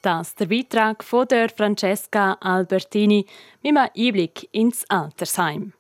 Das 0.02 0.30
ist 0.30 0.40
der 0.40 0.48
Beitrag 0.48 1.04
von 1.04 1.28
der 1.28 1.50
Francesca 1.50 2.34
Albertini 2.42 3.26
mit 3.64 3.78
einem 3.78 3.90
Einblick 3.96 4.50
ins 4.52 4.84
Altersheim. 4.90 5.74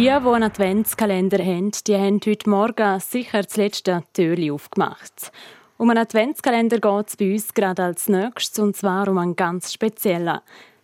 Die, 0.00 0.04
die 0.04 0.10
einen 0.10 0.44
Adventskalender 0.44 1.44
haben, 1.44 1.72
die 1.86 1.94
haben 1.94 2.20
heute 2.24 2.48
Morgen 2.48 3.00
sicher 3.00 3.42
das 3.42 3.56
letzte 3.58 4.02
Türchen 4.14 4.52
aufgemacht. 4.52 5.30
Um 5.76 5.90
einen 5.90 5.98
Adventskalender 5.98 6.78
geht 6.78 7.08
es 7.08 7.16
bei 7.16 7.32
uns 7.32 7.52
gerade 7.52 7.84
als 7.84 8.08
nächstes, 8.08 8.58
und 8.60 8.76
zwar 8.76 9.08
um 9.08 9.18
einen 9.18 9.36
ganz 9.36 9.72
speziellen. 9.72 10.40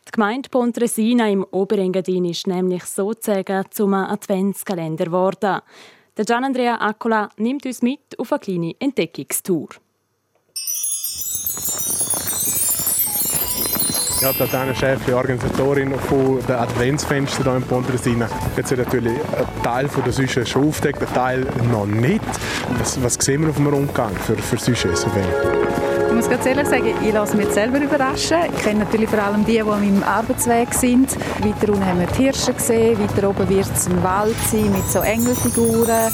Die 0.06 0.12
Gemeinde 0.12 0.50
Pontresina 0.50 1.30
im 1.30 1.44
Oberengadin 1.44 2.26
ist 2.26 2.46
nämlich 2.46 2.84
sozusagen 2.84 3.64
zum 3.70 3.94
Adventskalender 3.94 5.06
geworden. 5.06 5.62
Der 6.16 6.24
Gian 6.26 6.44
Andrea 6.44 6.76
Accola 6.76 7.30
nimmt 7.38 7.64
uns 7.64 7.80
mit 7.80 8.18
auf 8.18 8.32
eine 8.32 8.40
kleine 8.40 8.74
Entdeckungstour. 8.78 9.68
Ja, 14.20 14.32
Tatjana 14.32 14.74
Schäfli, 14.74 15.12
Organisatorin 15.12 15.92
von 15.98 16.38
der 16.48 16.62
Adventsfenster 16.62 17.44
hier 17.44 17.56
in 17.56 17.62
Pontresina. 17.62 18.26
Jetzt 18.56 18.70
wird 18.70 18.86
natürlich 18.86 19.12
ein 19.12 19.62
Teil 19.62 19.88
von 19.88 20.04
der 20.04 20.12
Süsche 20.12 20.46
schon 20.46 20.68
aufgedeckt, 20.68 21.02
ein 21.02 21.14
Teil 21.14 21.46
noch 21.70 21.84
nicht. 21.84 22.22
Was, 22.78 23.02
was 23.02 23.14
sehen 23.14 23.42
wir 23.42 23.50
auf 23.50 23.56
dem 23.56 23.66
Rundgang 23.66 24.14
für, 24.16 24.36
für 24.36 24.56
Süsche? 24.56 24.88
Ich 24.88 26.14
muss 26.14 26.30
ganz 26.30 26.46
ehrlich 26.46 26.66
sagen, 26.66 26.94
ich 27.04 27.12
lasse 27.12 27.36
mich 27.36 27.48
selber 27.48 27.78
überraschen. 27.78 28.38
Ich 28.56 28.62
kenne 28.62 28.84
natürlich 28.84 29.10
vor 29.10 29.22
allem 29.22 29.44
die, 29.44 29.52
die 29.52 29.60
an 29.60 29.80
meinem 29.80 30.02
Arbeitsweg 30.02 30.72
sind. 30.72 31.10
Weiter 31.40 31.72
unten 31.72 31.84
haben 31.84 32.00
wir 32.00 32.06
die 32.06 32.22
Hirsche 32.22 32.54
gesehen, 32.54 32.98
weiter 32.98 33.28
oben 33.28 33.46
wird 33.50 33.70
es 33.74 33.86
ein 33.86 34.02
Wald 34.02 34.36
sein 34.50 34.72
mit 34.72 34.90
so 34.90 35.00
Engelfiguren. 35.00 36.10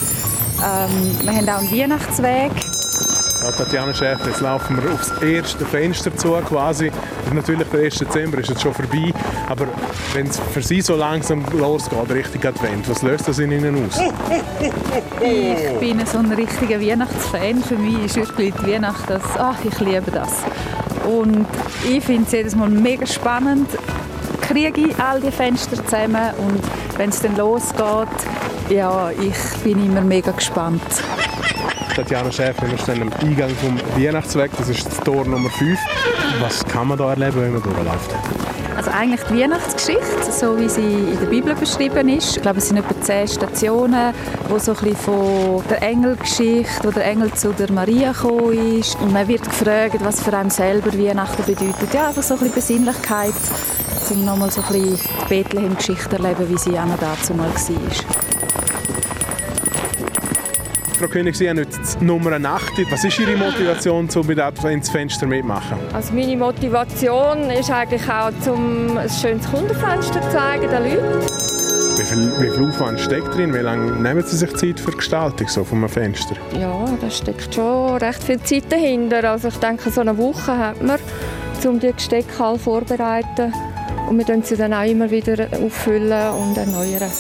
Ähm, 0.65 1.19
wir 1.23 1.33
haben 1.33 1.49
auch 1.49 1.59
einen 1.59 1.71
Weihnachtsweg. 1.71 2.72
Ja, 3.43 3.51
Tatjana 3.51 3.93
Schäfer, 3.93 4.29
jetzt 4.29 4.41
laufen 4.41 4.81
wir 4.81 4.93
aufs 4.93 5.11
erste 5.21 5.67
Fenster 5.67 6.17
zu 6.17 6.31
quasi. 6.49 6.93
Natürlich 7.35 7.67
der 7.71 7.81
1. 7.81 7.99
Dezember 7.99 8.39
ist 8.39 8.51
jetzt 8.51 8.63
schon 8.63 8.73
vorbei, 8.73 9.13
aber 9.49 9.67
wenn 10.13 10.29
es 10.29 10.39
für 10.39 10.63
Sie 10.63 10.81
so 10.81 10.95
langsam 10.95 11.45
losgeht, 11.53 12.09
Richtung 12.11 12.45
Advent, 12.45 12.89
was 12.89 13.03
löst 13.03 13.27
das 13.27 13.41
in 13.41 13.51
Ihnen 13.51 13.85
aus? 13.85 14.01
Ich 15.21 15.81
bin 15.81 16.07
so 16.07 16.19
ein 16.19 16.31
richtiger 16.31 16.81
Weihnachtsfan. 16.81 17.65
Für 17.65 17.75
mich 17.75 18.05
ist 18.05 18.17
wirklich 18.17 18.55
die 18.55 18.75
Weihnacht 18.75 19.11
das, 19.11 19.23
ach, 19.37 19.59
ich 19.65 19.81
liebe 19.81 20.13
das. 20.13 20.31
Und 21.05 21.47
ich 21.85 22.05
finde 22.05 22.25
es 22.27 22.33
jedes 22.33 22.55
Mal 22.55 22.69
mega 22.69 23.07
spannend, 23.07 23.69
kriege 24.41 24.83
ich 24.83 24.99
all 25.01 25.21
die 25.21 25.33
Fenster 25.33 25.85
zusammen 25.85 26.31
und 26.39 26.63
wenn 26.97 27.11
es 27.11 27.21
dann 27.21 27.37
losgeht, 27.37 28.09
ja, 28.69 29.11
ich 29.11 29.63
bin 29.65 29.85
immer 29.85 30.01
mega 30.01 30.31
gespannt. 30.31 30.81
Tatjana 31.95 32.33
Schäfer, 32.33 32.71
wir 32.71 32.79
stehen 32.79 33.03
am 33.03 33.13
Eingang 33.21 33.51
vom 33.57 33.79
Weihnachtsweg, 33.97 34.51
das 34.57 34.69
ist 34.71 34.87
das 34.87 34.97
Tor 35.01 35.27
Nummer 35.27 35.51
5. 35.51 35.79
Was 36.41 36.65
kann 36.65 36.89
man 36.89 36.97
da 36.97 37.11
erleben, 37.11 37.43
wenn 37.43 37.53
man 37.53 37.63
durchläuft? 37.63 38.15
Also 38.77 38.91
eigentlich 38.91 39.21
die 39.25 39.41
Weihnachtsgeschichte, 39.41 40.33
so 40.33 40.59
wie 40.59 40.71
sie 40.71 40.81
in 40.81 41.21
der 41.21 41.27
Bibel 41.27 41.55
beschrieben 41.55 42.09
ist. 42.09 42.37
Ich 42.37 42.43
glaube, 42.43 42.59
es 42.59 42.69
sind 42.69 42.79
etwa 42.79 42.99
zehn 43.03 43.29
Stationen, 43.29 44.15
wo 44.49 44.59
so 44.59 44.73
ein 44.73 44.79
bisschen 44.79 44.97
von 44.97 45.63
der 45.69 45.83
Engelgeschichte, 45.83 46.83
wo 46.83 46.91
der 46.91 47.05
Engel 47.05 47.31
zu 47.35 47.53
der 47.53 47.71
Maria 47.71 48.13
gekommen 48.13 48.79
ist. 48.79 48.99
Und 49.01 49.13
man 49.13 49.29
wird 49.29 49.45
gefragt, 49.45 49.97
was 50.01 50.23
für 50.23 50.35
einen 50.35 50.51
selber 50.51 50.93
Weihnachten 50.95 51.45
bedeutet. 51.45 51.93
Ja, 51.93 52.09
einfach 52.09 52.23
so 52.23 52.35
ein 52.35 52.41
bisschen 52.41 52.55
Besinnlichkeit, 52.55 53.35
um 54.09 54.25
nochmal 54.25 54.51
so 54.51 54.63
ein 54.63 54.73
bisschen 54.73 54.97
die 54.97 55.29
Bethlehem-Geschichte 55.29 56.17
erleben, 56.17 56.49
wie 56.49 56.59
sie 56.59 56.79
auch 56.79 56.87
noch 56.87 56.99
dazu 56.99 57.35
mal 57.35 57.51
war. 57.51 58.32
Frau 61.03 61.09
König, 61.09 61.35
Sie 61.35 61.51
haben 61.51 61.59
heute 61.59 62.05
Nummer 62.05 62.31
8. 62.31 62.89
Was 62.93 63.03
ist 63.03 63.19
Ihre 63.19 63.37
Motivation, 63.37 64.09
um 64.15 64.25
bei 64.25 64.41
Adventsfenster 64.41 65.27
mitmachen? 65.27 65.77
Also 65.93 66.15
meine 66.15 66.37
Motivation 66.37 67.51
ist 67.51 67.73
eigentlich 67.73 68.09
auch, 68.09 68.31
um 68.47 68.97
ein 68.97 69.11
schönes 69.11 69.51
Kundenfenster 69.51 70.23
zu 70.23 70.31
zeigen 70.31 70.71
den 70.71 70.85
Leuten. 70.85 71.27
Wie 71.99 72.05
viel, 72.05 72.33
wie 72.39 72.51
viel 72.57 72.69
Aufwand 72.69 73.01
steckt 73.01 73.35
drin? 73.35 73.53
Wie 73.53 73.59
lange 73.59 74.01
nehmen 74.01 74.23
Sie 74.23 74.37
sich 74.37 74.55
Zeit 74.55 74.79
für 74.79 74.93
die 74.93 74.99
Gestaltung 74.99 75.49
so 75.49 75.65
von 75.65 75.79
einem 75.79 75.89
Fenster? 75.89 76.37
Ja, 76.57 76.85
da 77.01 77.11
steckt 77.11 77.53
schon 77.53 77.97
recht 77.97 78.23
viel 78.23 78.41
Zeit 78.41 78.71
dahinter. 78.71 79.29
Also 79.29 79.49
ich 79.49 79.57
denke, 79.57 79.91
so 79.91 80.03
eine 80.03 80.17
Woche 80.17 80.57
hat 80.57 80.81
man, 80.85 81.01
um 81.67 81.81
die 81.81 81.93
Gestecke 81.93 82.59
vorzubereiten. 82.59 83.53
Und 84.09 84.19
wir 84.19 84.25
können 84.25 84.45
sie 84.45 84.57
dann 84.57 84.73
auch 84.73 84.89
immer 84.89 85.11
wieder 85.11 85.49
auffüllen 85.53 86.31
und 86.31 86.57
erneuern. 86.57 87.11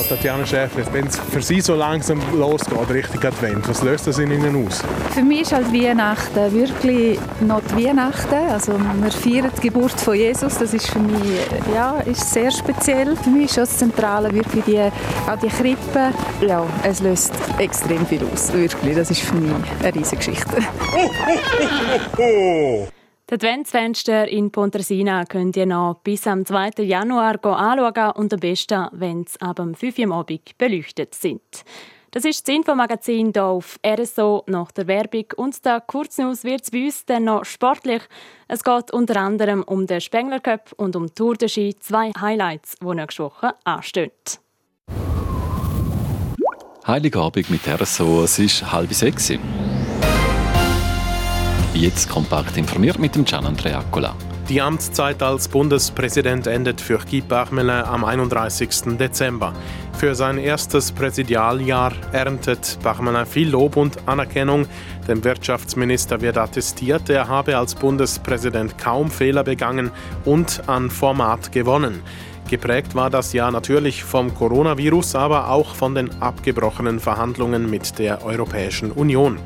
Ja, 0.00 0.16
Tatjana 0.16 0.46
Schäfer, 0.46 0.92
wenn 0.92 1.06
es 1.06 1.18
für 1.18 1.42
Sie 1.42 1.60
so 1.60 1.74
langsam 1.74 2.20
losgeht, 2.34 2.88
Richtung 2.90 3.22
Advent, 3.22 3.68
was 3.68 3.82
löst 3.82 4.06
das 4.06 4.18
in 4.18 4.30
Ihnen 4.30 4.66
aus? 4.66 4.82
Für 5.10 5.22
mich 5.22 5.42
ist 5.42 5.52
halt 5.52 5.72
Weihnachten 5.72 6.54
wirklich 6.54 7.18
noch 7.40 7.60
die 7.70 7.84
Weihnachten. 7.84 8.50
Also 8.50 8.72
wir 8.78 9.10
feiern 9.10 9.50
die 9.56 9.68
Geburt 9.68 10.00
von 10.00 10.14
Jesus. 10.14 10.56
Das 10.58 10.72
ist 10.72 10.88
für 10.88 11.00
mich 11.00 11.40
ja, 11.74 11.98
ist 12.00 12.32
sehr 12.32 12.50
speziell. 12.50 13.14
Für 13.16 13.30
mich 13.30 13.46
ist 13.46 13.58
das 13.58 13.78
Zentrale 13.78 14.32
wirklich 14.32 14.64
die, 14.64 14.80
auch 14.80 15.38
die 15.38 15.48
Krippe. 15.48 16.12
Ja, 16.46 16.64
es 16.82 17.00
löst 17.00 17.32
extrem 17.58 18.06
viel 18.06 18.22
aus. 18.32 18.52
Wirklich. 18.52 18.96
Das 18.96 19.10
ist 19.10 19.20
für 19.20 19.34
mich 19.34 19.52
eine 19.82 19.94
riesige 19.94 20.16
Geschichte. 20.16 20.56
Die 23.30 23.34
Adventsfenster 23.34 24.26
in 24.26 24.50
Pontresina 24.50 25.24
könnt 25.24 25.56
ihr 25.56 25.64
noch 25.64 26.00
bis 26.02 26.26
am 26.26 26.44
2. 26.44 26.82
Januar 26.82 27.38
anschauen 27.44 28.10
und 28.16 28.34
am 28.34 28.40
besten, 28.40 28.88
wenn 28.90 29.24
sie 29.24 29.40
ab 29.40 29.54
dem 29.54 29.76
5 29.76 29.98
Uhr 30.00 30.16
Abend 30.16 30.58
beleuchtet 30.58 31.14
sind. 31.14 31.40
Das 32.10 32.24
ist 32.24 32.48
das 32.48 32.52
Infomagazin 32.56 33.30
hier 33.32 33.44
auf 33.44 33.78
RSO 33.86 34.42
nach 34.48 34.72
der 34.72 34.88
Werbung. 34.88 35.26
Und 35.36 35.64
der 35.64 35.80
Kurznews 35.80 36.42
wird 36.42 36.62
es 36.62 36.72
bei 36.72 36.86
uns 36.86 37.06
dann 37.06 37.22
noch 37.22 37.44
sportlich. 37.44 38.02
Es 38.48 38.64
geht 38.64 38.90
unter 38.90 39.14
anderem 39.20 39.62
um 39.62 39.86
den 39.86 40.00
Spengler 40.00 40.40
Cup 40.40 40.72
und 40.76 40.96
um 40.96 41.14
Tour 41.14 41.36
de 41.36 41.48
Ski, 41.48 41.76
zwei 41.78 42.10
Highlights, 42.20 42.74
die 42.82 42.94
nächste 42.96 43.22
Woche 43.22 43.54
anstehen. 43.62 44.10
Heiligabend 46.84 47.48
mit 47.48 47.60
RSO, 47.68 48.24
es 48.24 48.40
ist 48.40 48.72
halb 48.72 48.92
sechs. 48.92 49.30
Jetzt 51.80 52.10
kompakt 52.10 52.58
informiert 52.58 52.98
mit 52.98 53.14
dem 53.14 53.24
Gian 53.24 53.46
Andrea. 53.46 53.82
Die 54.50 54.60
Amtszeit 54.60 55.22
als 55.22 55.48
Bundespräsident 55.48 56.46
endet 56.46 56.78
für 56.78 56.98
Guy 56.98 57.22
Parmelin 57.22 57.70
am 57.70 58.04
31. 58.04 58.98
Dezember. 58.98 59.54
Für 59.94 60.14
sein 60.14 60.36
erstes 60.36 60.92
Präsidialjahr 60.92 61.94
erntet 62.12 62.78
Parmelin 62.82 63.24
viel 63.24 63.48
Lob 63.48 63.78
und 63.78 63.96
Anerkennung. 64.06 64.66
Dem 65.08 65.24
Wirtschaftsminister 65.24 66.20
wird 66.20 66.36
attestiert, 66.36 67.08
er 67.08 67.28
habe 67.28 67.56
als 67.56 67.74
Bundespräsident 67.74 68.76
kaum 68.76 69.10
Fehler 69.10 69.42
begangen 69.42 69.90
und 70.26 70.68
an 70.68 70.90
Format 70.90 71.50
gewonnen. 71.50 72.02
Geprägt 72.50 72.94
war 72.94 73.08
das 73.08 73.32
Jahr 73.32 73.52
natürlich 73.52 74.04
vom 74.04 74.34
Coronavirus, 74.34 75.14
aber 75.14 75.48
auch 75.48 75.74
von 75.74 75.94
den 75.94 76.10
abgebrochenen 76.20 77.00
Verhandlungen 77.00 77.70
mit 77.70 77.98
der 77.98 78.22
Europäischen 78.22 78.92
Union. 78.92 79.38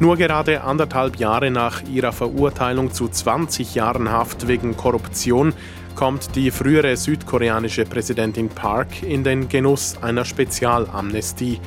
Nur 0.00 0.16
gerade 0.16 0.62
anderthalb 0.62 1.16
Jahre 1.16 1.50
nach 1.50 1.82
ihrer 1.82 2.12
Verurteilung 2.12 2.92
zu 2.92 3.08
20 3.08 3.74
Jahren 3.74 4.12
Haft 4.12 4.46
wegen 4.46 4.76
Korruption 4.76 5.52
kommt 5.96 6.36
die 6.36 6.52
frühere 6.52 6.96
südkoreanische 6.96 7.84
Präsidentin 7.84 8.48
Park 8.48 9.02
in 9.02 9.24
den 9.24 9.48
Genuss 9.48 9.96
einer 10.00 10.24
Spezialamnestie. 10.24 11.60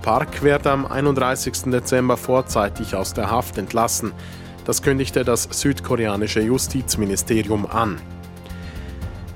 Park 0.00 0.42
wird 0.42 0.66
am 0.66 0.86
31. 0.86 1.70
Dezember 1.70 2.16
vorzeitig 2.16 2.96
aus 2.96 3.12
der 3.12 3.30
Haft 3.30 3.58
entlassen. 3.58 4.12
Das 4.64 4.80
kündigte 4.80 5.22
das 5.22 5.46
südkoreanische 5.50 6.40
Justizministerium 6.40 7.66
an. 7.66 8.00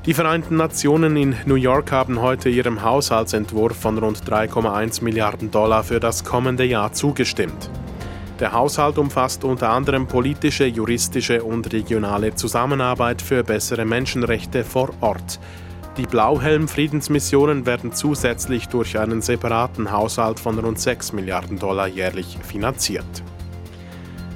Die 0.06 0.14
Vereinten 0.14 0.56
Nationen 0.56 1.18
in 1.18 1.36
New 1.44 1.56
York 1.56 1.92
haben 1.92 2.22
heute 2.22 2.48
ihrem 2.48 2.82
Haushaltsentwurf 2.82 3.76
von 3.76 3.98
rund 3.98 4.24
3,1 4.24 5.04
Milliarden 5.04 5.50
Dollar 5.50 5.84
für 5.84 6.00
das 6.00 6.24
kommende 6.24 6.64
Jahr 6.64 6.94
zugestimmt. 6.94 7.68
Der 8.40 8.52
Haushalt 8.52 8.98
umfasst 8.98 9.42
unter 9.42 9.70
anderem 9.70 10.06
politische, 10.06 10.64
juristische 10.64 11.42
und 11.42 11.72
regionale 11.72 12.34
Zusammenarbeit 12.36 13.20
für 13.20 13.42
bessere 13.42 13.84
Menschenrechte 13.84 14.62
vor 14.62 14.90
Ort. 15.00 15.40
Die 15.96 16.06
Blauhelm-Friedensmissionen 16.06 17.66
werden 17.66 17.92
zusätzlich 17.92 18.68
durch 18.68 18.96
einen 18.96 19.22
separaten 19.22 19.90
Haushalt 19.90 20.38
von 20.38 20.56
rund 20.56 20.78
6 20.78 21.12
Milliarden 21.12 21.58
Dollar 21.58 21.88
jährlich 21.88 22.38
finanziert. 22.40 23.24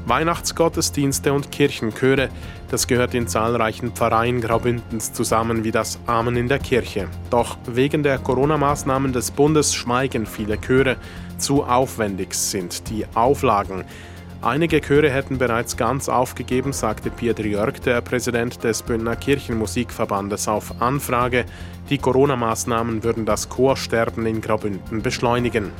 Weihnachtsgottesdienste 0.06 1.32
und 1.32 1.52
Kirchenchöre, 1.52 2.28
das 2.72 2.88
gehört 2.88 3.14
in 3.14 3.28
zahlreichen 3.28 3.92
Pfarreien 3.92 4.40
Graubündens 4.40 5.12
zusammen 5.12 5.62
wie 5.62 5.70
das 5.70 6.00
Amen 6.06 6.36
in 6.36 6.48
der 6.48 6.58
Kirche. 6.58 7.06
Doch 7.30 7.56
wegen 7.66 8.02
der 8.02 8.18
Corona-Maßnahmen 8.18 9.12
des 9.12 9.30
Bundes 9.30 9.72
schweigen 9.72 10.26
viele 10.26 10.60
Chöre. 10.60 10.96
Zu 11.42 11.64
aufwendig 11.64 12.34
sind 12.34 12.88
die 12.88 13.04
Auflagen. 13.16 13.84
Einige 14.42 14.80
Chöre 14.80 15.10
hätten 15.10 15.38
bereits 15.38 15.76
ganz 15.76 16.08
aufgegeben, 16.08 16.72
sagte 16.72 17.10
Pieter 17.10 17.44
Jörg, 17.44 17.80
der 17.80 18.00
Präsident 18.00 18.62
des 18.62 18.80
Bündner 18.82 19.16
Kirchenmusikverbandes, 19.16 20.46
auf 20.46 20.80
Anfrage. 20.80 21.44
Die 21.90 21.98
Corona-Maßnahmen 21.98 23.02
würden 23.02 23.26
das 23.26 23.48
Chorsterben 23.48 24.24
in 24.26 24.40
Graubünden 24.40 25.02
beschleunigen. 25.02 25.72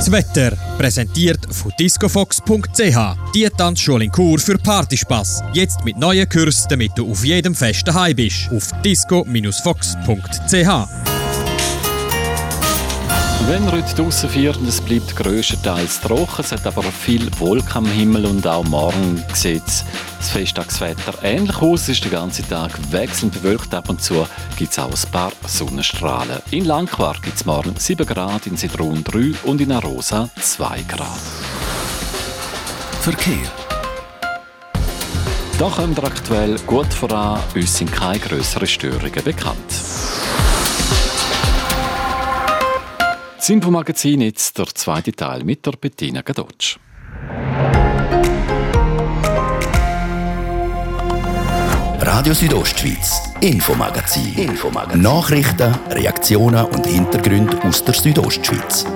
Das 0.00 0.10
Wetter 0.10 0.56
präsentiert 0.78 1.46
von 1.54 1.72
discofox.ch. 1.78 2.98
Die 3.34 3.48
Tanzschule 3.50 4.04
in 4.06 4.10
Kur 4.10 4.40
für 4.40 4.58
Partyspaß. 4.58 5.44
Jetzt 5.52 5.84
mit 5.84 5.96
neuen 5.96 6.28
Kursen, 6.28 6.66
damit 6.70 6.92
du 6.96 7.08
auf 7.08 7.24
jedem 7.24 7.54
Fest 7.54 7.86
daheim 7.86 8.16
bist. 8.16 8.50
Auf 8.50 8.72
disco-fox.ch. 8.82 9.48
Wenn 13.46 13.72
heute 13.72 13.94
draußen 13.94 14.28
feiern, 14.28 14.64
es 14.66 14.80
bleibt 14.80 15.16
grösstenteils 15.16 16.00
trocken, 16.00 16.40
es 16.40 16.52
hat 16.52 16.66
aber 16.66 16.82
viel 16.82 17.28
Wolken 17.38 17.78
am 17.78 17.86
Himmel 17.86 18.26
und 18.26 18.46
auch 18.46 18.64
morgen 18.64 19.24
sieht 19.32 19.62
das 19.66 20.30
Festtagswetter 20.30 21.14
ähnlich 21.22 21.56
aus. 21.56 21.82
Es 21.82 21.88
ist 21.90 22.04
den 22.04 22.12
ganzen 22.12 22.48
Tag 22.48 22.70
wechselnd 22.92 23.32
bewölkt, 23.34 23.74
ab 23.74 23.88
und 23.88 24.00
zu 24.02 24.26
gibt 24.56 24.72
es 24.72 24.78
auch 24.78 24.90
ein 24.90 25.10
paar 25.10 25.32
Sonnenstrahlen. 25.46 26.40
In 26.50 26.64
Langquart 26.64 27.22
gibt 27.22 27.36
es 27.36 27.44
morgen 27.44 27.74
7 27.76 28.06
Grad, 28.06 28.46
in 28.46 28.56
Sidrun 28.56 29.02
3 29.02 29.32
und 29.44 29.60
in 29.60 29.72
Arosa 29.72 30.28
2 30.40 30.82
Grad. 30.82 31.18
Verkehr. 33.00 33.50
Da 35.58 35.68
kommen 35.68 35.96
wir 35.96 36.04
aktuell 36.04 36.56
gut 36.66 36.92
voran, 36.92 37.40
uns 37.54 37.76
sind 37.76 37.92
keine 37.92 38.18
grösseren 38.18 38.66
Störungen 38.66 39.24
bekannt. 39.24 40.09
Infomagazin 43.50 44.20
jetzt 44.20 44.58
der 44.58 44.66
zweite 44.66 45.10
Teil 45.10 45.42
mit 45.42 45.66
der 45.66 45.72
Bettina 45.72 46.22
Gadotsch. 46.22 46.78
Radio 52.00 52.32
Südostschweiz, 52.32 53.20
Infomagazin. 53.40 54.34
Infomagazin. 54.36 55.02
Nachrichten, 55.02 55.74
Reaktionen 55.90 56.64
und 56.66 56.86
Hintergründe 56.86 57.60
aus 57.64 57.82
der 57.82 57.94
Südostschweiz. 57.94 58.86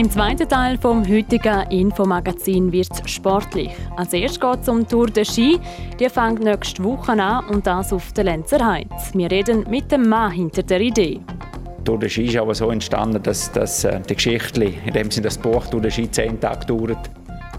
Im 0.00 0.10
zweiten 0.10 0.48
Teil 0.48 0.78
vom 0.78 1.06
heutigen 1.06 1.70
Infomagazin 1.70 2.72
wird 2.72 2.88
es 2.90 3.10
sportlich. 3.10 3.70
Als 3.98 4.14
erstes 4.14 4.40
geht 4.40 4.62
es 4.62 4.68
um 4.70 4.88
Tour 4.88 5.08
de 5.08 5.26
Ski. 5.26 5.60
Die 5.98 6.08
fängt 6.08 6.42
nächste 6.42 6.82
Woche 6.82 7.12
an 7.12 7.46
und 7.50 7.66
das 7.66 7.92
auf 7.92 8.10
der 8.14 8.24
Lenzer 8.24 8.64
Heiz. 8.64 9.12
Wir 9.12 9.30
reden 9.30 9.66
mit 9.68 9.92
dem 9.92 10.08
Mann 10.08 10.32
hinter 10.32 10.62
der 10.62 10.80
Idee. 10.80 11.20
Tour 11.84 11.98
de 11.98 12.08
Ski 12.08 12.24
ist 12.24 12.38
aber 12.38 12.54
so 12.54 12.70
entstanden, 12.70 13.22
dass, 13.22 13.52
dass 13.52 13.84
äh, 13.84 14.00
die 14.00 14.14
Geschichte, 14.14 14.64
in 14.64 14.94
dem 14.94 15.10
Sinne 15.10 15.26
das 15.26 15.36
Buch 15.36 15.66
Tour 15.66 15.82
de 15.82 15.90
Ski 15.90 16.10
zehn 16.10 16.40
Tage 16.40 16.64
dauert. 16.64 17.10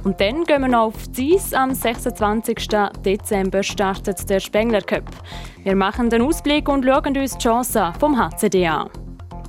Und 0.03 0.19
dann 0.19 0.43
gehen 0.43 0.61
wir 0.61 0.67
noch 0.67 0.87
auf 0.87 1.07
die 1.09 1.35
Eis. 1.35 1.53
Am 1.53 1.75
26. 1.75 2.69
Dezember 3.05 3.61
startet 3.61 4.27
der 4.27 4.39
Spengler 4.39 4.81
Cup. 4.81 5.11
Wir 5.61 5.75
machen 5.75 6.09
den 6.09 6.23
Ausblick 6.23 6.67
und 6.67 6.85
schauen 6.85 7.15
uns 7.15 7.37
die 7.37 7.43
Chancen 7.43 7.93
vom 7.99 8.17
HCD 8.17 8.65
an. 8.65 8.89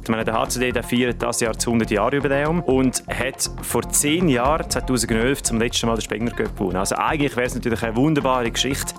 Meine, 0.08 0.24
der 0.24 0.34
HCD 0.34 0.72
der 0.72 0.82
feiert 0.82 1.22
das 1.22 1.40
Jahr 1.40 1.52
das 1.52 1.66
100 1.66 1.90
Jahre 1.90 2.16
Jubiläum 2.16 2.60
und 2.62 3.04
hat 3.08 3.48
vor 3.62 3.88
10 3.88 4.28
Jahren, 4.28 4.68
2011, 4.68 5.42
zum 5.42 5.58
letzten 5.58 5.86
Mal 5.86 5.94
den 5.94 6.02
Spengler 6.02 6.34
gewonnen. 6.34 6.76
Also 6.76 6.96
eigentlich 6.96 7.36
wäre 7.36 7.46
es 7.46 7.54
natürlich 7.54 7.82
eine 7.82 7.94
wunderbare 7.94 8.50
Geschichte. 8.50 8.94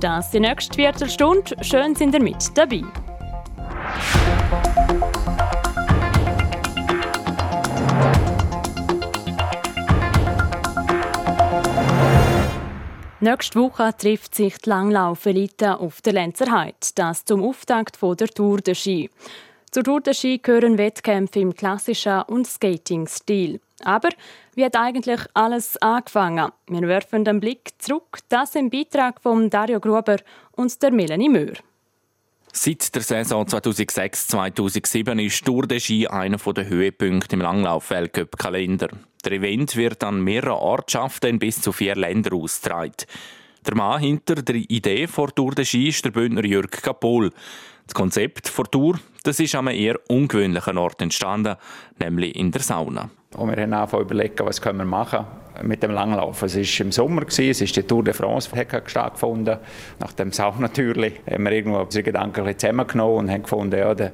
Das 0.00 0.30
die 0.30 0.40
nächste 0.40 0.74
Viertelstunde. 0.74 1.56
Schön 1.62 1.94
sind 1.94 2.14
ihr 2.14 2.22
mit 2.22 2.50
dabei. 2.54 2.82
Nächste 13.20 13.60
Woche 13.60 13.96
trifft 13.96 14.34
sich 14.34 14.58
die 14.58 14.68
Langlaufelite 14.68 15.78
auf 15.78 16.02
der 16.02 16.12
Lenzer 16.14 16.50
Heide. 16.50 16.74
Das 16.96 17.24
zum 17.24 17.44
Auftakt 17.44 17.96
der 18.02 18.26
Tour 18.26 18.58
de 18.58 18.74
Ski. 18.74 19.10
De 19.74 20.12
Ski 20.12 20.36
gehören 20.36 20.76
Wettkämpfe 20.76 21.40
im 21.40 21.54
klassischen 21.54 22.20
und 22.26 22.46
Skating-Stil. 22.46 23.58
Aber 23.82 24.10
wie 24.54 24.66
hat 24.66 24.76
eigentlich 24.76 25.20
alles 25.32 25.78
angefangen? 25.78 26.52
Wir 26.68 26.82
werfen 26.82 27.24
den 27.24 27.40
Blick 27.40 27.70
zurück. 27.78 28.18
Das 28.28 28.54
im 28.54 28.68
Beitrag 28.68 29.22
von 29.22 29.48
Dario 29.48 29.80
Gruber 29.80 30.16
und 30.52 30.82
der 30.82 30.92
Melanie 30.92 31.30
Möhr. 31.30 31.54
Seit 32.52 32.94
der 32.94 33.00
Saison 33.00 33.46
2006-2007 33.46 35.24
ist 35.24 35.46
Tour 35.46 35.66
de 35.66 35.80
Ski 35.80 36.06
einer 36.06 36.36
der 36.36 36.68
Höhepunkte 36.68 37.34
im 37.36 37.40
Langlauf-Weltcup-Kalender. 37.40 38.88
Der 39.24 39.32
Event 39.32 39.74
wird 39.76 40.04
an 40.04 40.22
mehreren 40.22 40.58
Ortschaften 40.58 41.30
in 41.30 41.38
bis 41.38 41.62
zu 41.62 41.72
vier 41.72 41.96
Ländern 41.96 42.34
ausgetragen. 42.34 43.06
Der 43.66 43.74
Mann 43.74 44.00
hinter 44.00 44.34
der 44.34 44.56
Idee 44.56 45.06
vor 45.06 45.34
Tour 45.34 45.52
de 45.52 45.64
Ski 45.64 45.88
ist 45.88 46.04
der 46.04 46.10
Bündner 46.10 46.44
Jürg 46.44 46.82
Kapol. 46.82 47.30
Das 47.86 47.94
Konzept 47.94 48.48
vor 48.48 48.70
Tour 48.70 48.98
das 49.22 49.38
ist 49.38 49.54
an 49.54 49.68
einem 49.68 49.78
eher 49.78 50.00
ungewöhnlichen 50.08 50.78
Ort 50.78 51.00
entstanden, 51.00 51.56
nämlich 51.98 52.34
in 52.34 52.50
der 52.50 52.60
Sauna. 52.60 53.08
Und 53.36 53.48
wir 53.48 53.62
haben 53.62 53.72
angefangen 53.72 53.88
zu 53.88 54.14
überlegen, 54.14 54.46
was 54.46 54.60
können 54.60 54.78
wir 54.78 54.84
machen 54.84 55.24
mit 55.62 55.82
dem 55.82 55.92
Langlauf. 55.92 56.42
Es 56.42 56.56
war 56.56 56.86
im 56.86 56.92
Sommer, 56.92 57.22
es 57.26 57.38
ist 57.38 57.76
die 57.76 57.82
Tour 57.82 58.04
de 58.04 58.14
France 58.14 58.50
stattgefunden. 58.86 59.58
Nach 60.00 60.12
dem 60.12 60.32
Sau 60.32 60.54
natürlich 60.58 61.20
haben 61.30 61.44
wir 61.44 61.52
irgendwo 61.52 61.78
unsere 61.78 62.02
Gedanken 62.02 62.58
zusammengenommen 62.58 63.18
und 63.18 63.30
haben 63.30 63.42
gefunden, 63.42 63.78
ja, 63.78 63.94
der, 63.94 64.12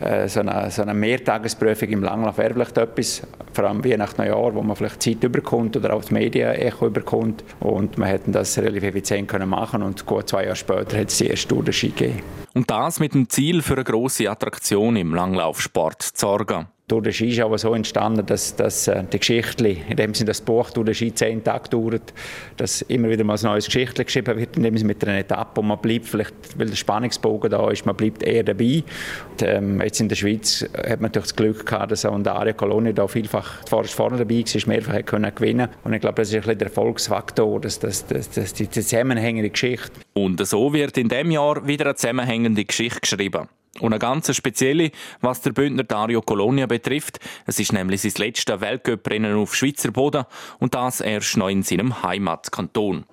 äh, 0.00 0.28
so 0.28 0.40
eine, 0.40 0.70
so 0.70 0.82
eine 0.82 0.94
Mehrtagesprüfung 0.94 1.88
im 1.88 2.02
Langlauf 2.02 2.38
wäre 2.38 2.54
vielleicht 2.54 2.76
etwas, 2.78 3.22
vor 3.52 3.64
allem 3.64 3.84
wie 3.84 3.96
nach 3.96 4.16
Neujahr, 4.16 4.54
wo 4.54 4.62
man 4.62 4.76
vielleicht 4.76 5.02
Zeit 5.02 5.22
überkommt 5.22 5.76
oder 5.76 5.94
auch 5.94 6.00
das 6.00 6.10
Medienecho 6.10 6.86
überkommt. 6.86 7.44
Und 7.60 7.98
wir 7.98 8.06
hätten 8.06 8.32
das 8.32 8.58
relativ 8.58 8.82
effizient 8.84 9.28
können 9.28 9.48
machen 9.48 9.82
und 9.82 10.04
gut 10.06 10.28
zwei 10.28 10.44
Jahre 10.44 10.56
später 10.56 10.98
hat 10.98 11.08
es 11.08 11.18
die 11.18 11.28
erste 11.28 11.48
Tour 11.48 11.62
de 11.62 11.72
Ski 11.72 11.88
gegeben. 11.90 12.22
Und 12.54 12.70
das 12.70 13.00
mit 13.00 13.14
dem 13.14 13.28
Ziel 13.28 13.62
für 13.62 13.74
eine 13.74 13.84
grosse 13.84 14.28
Attraktion 14.28 14.96
im 14.96 15.14
Langlaufsport 15.14 16.02
zu 16.02 16.12
sorgen. 16.16 16.66
Tour 16.92 17.00
de 17.00 17.10
Ski 17.10 17.30
ist 17.30 17.40
aber 17.40 17.56
so 17.56 17.72
entstanden, 17.72 18.26
dass, 18.26 18.54
dass 18.54 18.86
äh, 18.86 19.02
die 19.10 19.18
Geschichte, 19.18 19.66
in 19.66 19.96
dem 19.96 20.12
Sinne 20.12 20.28
das 20.28 20.42
Buch 20.42 20.68
Tour 20.72 20.84
de 20.84 20.92
Ski 20.92 21.14
zehn 21.14 21.42
Tage 21.42 21.70
dauert, 21.70 22.12
dass 22.58 22.82
immer 22.82 23.08
wieder 23.08 23.24
mal 23.24 23.38
ein 23.38 23.44
neues 23.44 23.64
Geschichte 23.64 24.04
geschrieben 24.04 24.38
wird, 24.38 24.58
in 24.58 24.62
dem 24.62 24.76
Sinne 24.76 24.88
mit 24.88 25.02
einer 25.02 25.18
Etappe 25.18 25.62
und 25.62 25.68
man 25.68 25.78
bleibt 25.78 26.04
vielleicht, 26.04 26.34
weil 26.58 26.66
der 26.66 26.76
Spannungsbogen 26.76 27.50
da 27.50 27.70
ist, 27.70 27.86
man 27.86 27.96
bleibt 27.96 28.22
eher 28.22 28.42
dabei. 28.42 28.84
Und, 29.30 29.42
ähm, 29.42 29.80
jetzt 29.80 30.02
in 30.02 30.10
der 30.10 30.16
Schweiz 30.16 30.68
hat 30.76 31.00
man 31.00 31.04
natürlich 31.04 31.28
das 31.28 31.36
Glück 31.36 31.64
gehabt, 31.64 31.92
dass 31.92 32.04
auch 32.04 32.18
Daria 32.18 32.52
Colonia 32.52 32.92
da 32.92 33.08
vielfach 33.08 33.66
vorne 33.66 34.18
dabei 34.18 34.44
war, 34.44 34.68
mehrfach 34.68 34.92
hat 34.92 35.06
können 35.06 35.34
gewinnen 35.34 35.68
und 35.84 35.94
ich 35.94 36.00
glaube, 36.02 36.16
das 36.16 36.28
ist 36.28 36.34
ein 36.34 36.40
bisschen 36.42 36.58
der 36.58 36.68
Erfolgsfaktor, 36.68 37.58
dass, 37.58 37.78
dass, 37.78 38.06
dass, 38.06 38.28
dass 38.32 38.52
die 38.52 38.68
zusammenhängende 38.68 39.48
Geschichte. 39.48 39.92
Und 40.12 40.46
so 40.46 40.74
wird 40.74 40.98
in 40.98 41.08
dem 41.08 41.30
Jahr 41.30 41.66
wieder 41.66 41.86
eine 41.86 41.94
zusammenhängende 41.94 42.66
Geschichte 42.66 43.00
geschrieben. 43.00 43.48
Und 43.80 43.92
eine 43.92 43.98
ganz 43.98 44.34
spezielle, 44.34 44.90
was 45.20 45.40
der 45.40 45.52
Bündner 45.52 45.84
Dario 45.84 46.20
Colonia 46.20 46.66
betrifft. 46.66 47.18
Es 47.46 47.58
ist 47.58 47.72
nämlich 47.72 48.02
sein 48.02 48.12
letztes 48.16 48.60
Weltcuprennen 48.60 49.34
auf 49.34 49.54
Schweizer 49.54 49.90
Boden 49.90 50.24
und 50.58 50.74
das 50.74 51.00
erst 51.00 51.36
noch 51.38 51.48
in 51.48 51.62
seinem 51.62 52.02
Heimatkanton. 52.02 53.06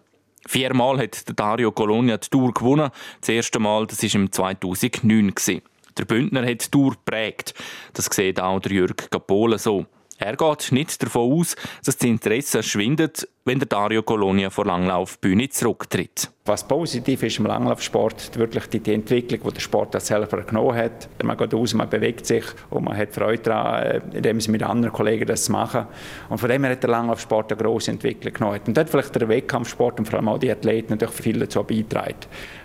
Viermal 0.45 0.99
hat 0.99 1.39
Dario 1.39 1.71
Colonia 1.71 2.17
die 2.17 2.29
Tour 2.29 2.53
gewonnen. 2.53 2.89
Das 3.21 3.29
erste 3.29 3.59
Mal, 3.59 3.87
das 3.87 4.03
war 4.03 4.15
im 4.15 4.31
2009. 4.31 5.61
Der 5.97 6.05
Bündner 6.05 6.41
hat 6.41 6.65
die 6.65 6.71
Tour 6.71 6.91
geprägt. 6.91 7.53
Das 7.93 8.05
sieht 8.05 8.39
auch 8.39 8.59
der 8.59 8.71
Jürg 8.71 9.11
Capola 9.11 9.57
so. 9.57 9.85
Er 10.17 10.35
geht 10.35 10.71
nicht 10.71 11.01
davon 11.01 11.39
aus, 11.39 11.55
dass 11.85 11.97
das 11.97 12.07
Interesse 12.07 12.61
schwindet, 12.61 13.27
wenn 13.49 13.57
der 13.57 13.67
Dario 13.67 14.03
Colonia 14.03 14.51
vor 14.51 14.67
Langlaufbühne 14.67 15.49
zurücktritt. 15.49 16.29
Was 16.45 16.67
positiv 16.67 17.21
ist 17.23 17.37
im 17.37 17.45
Langlaufsport, 17.45 18.37
wirklich 18.37 18.65
die, 18.67 18.93
Entwicklung, 18.93 19.39
die 19.43 19.53
der 19.53 19.59
Sport 19.59 19.93
das 19.93 20.07
selber 20.07 20.41
genommen 20.41 20.75
hat. 20.75 21.07
Man 21.23 21.37
geht 21.37 21.53
raus, 21.53 21.73
man 21.75 21.89
bewegt 21.89 22.25
sich 22.25 22.43
und 22.71 22.85
man 22.85 22.97
hat 22.97 23.13
Freude 23.13 23.43
daran, 23.43 23.83
äh, 23.83 24.01
indem 24.13 24.41
sie 24.41 24.49
mit 24.49 24.63
anderen 24.63 24.93
Kollegen 24.93 25.27
das 25.27 25.49
machen. 25.49 25.85
Und 26.29 26.39
von 26.39 26.49
dem 26.49 26.63
her 26.63 26.71
hat 26.73 26.81
der 26.81 26.89
Langlaufsport 26.89 27.51
eine 27.51 27.61
grosse 27.61 27.91
Entwicklung 27.91 28.33
genommen. 28.33 28.59
Und 28.65 28.75
dort 28.75 28.89
vielleicht 28.89 29.13
der 29.15 29.27
Wettkampfsport 29.27 29.99
und 29.99 30.05
vor 30.05 30.17
allem 30.17 30.27
auch 30.27 30.39
die 30.39 30.51
Athleten 30.51 30.93
natürlich 30.93 31.15
viel 31.15 31.39
dazu 31.39 31.63
beitragen. 31.63 32.15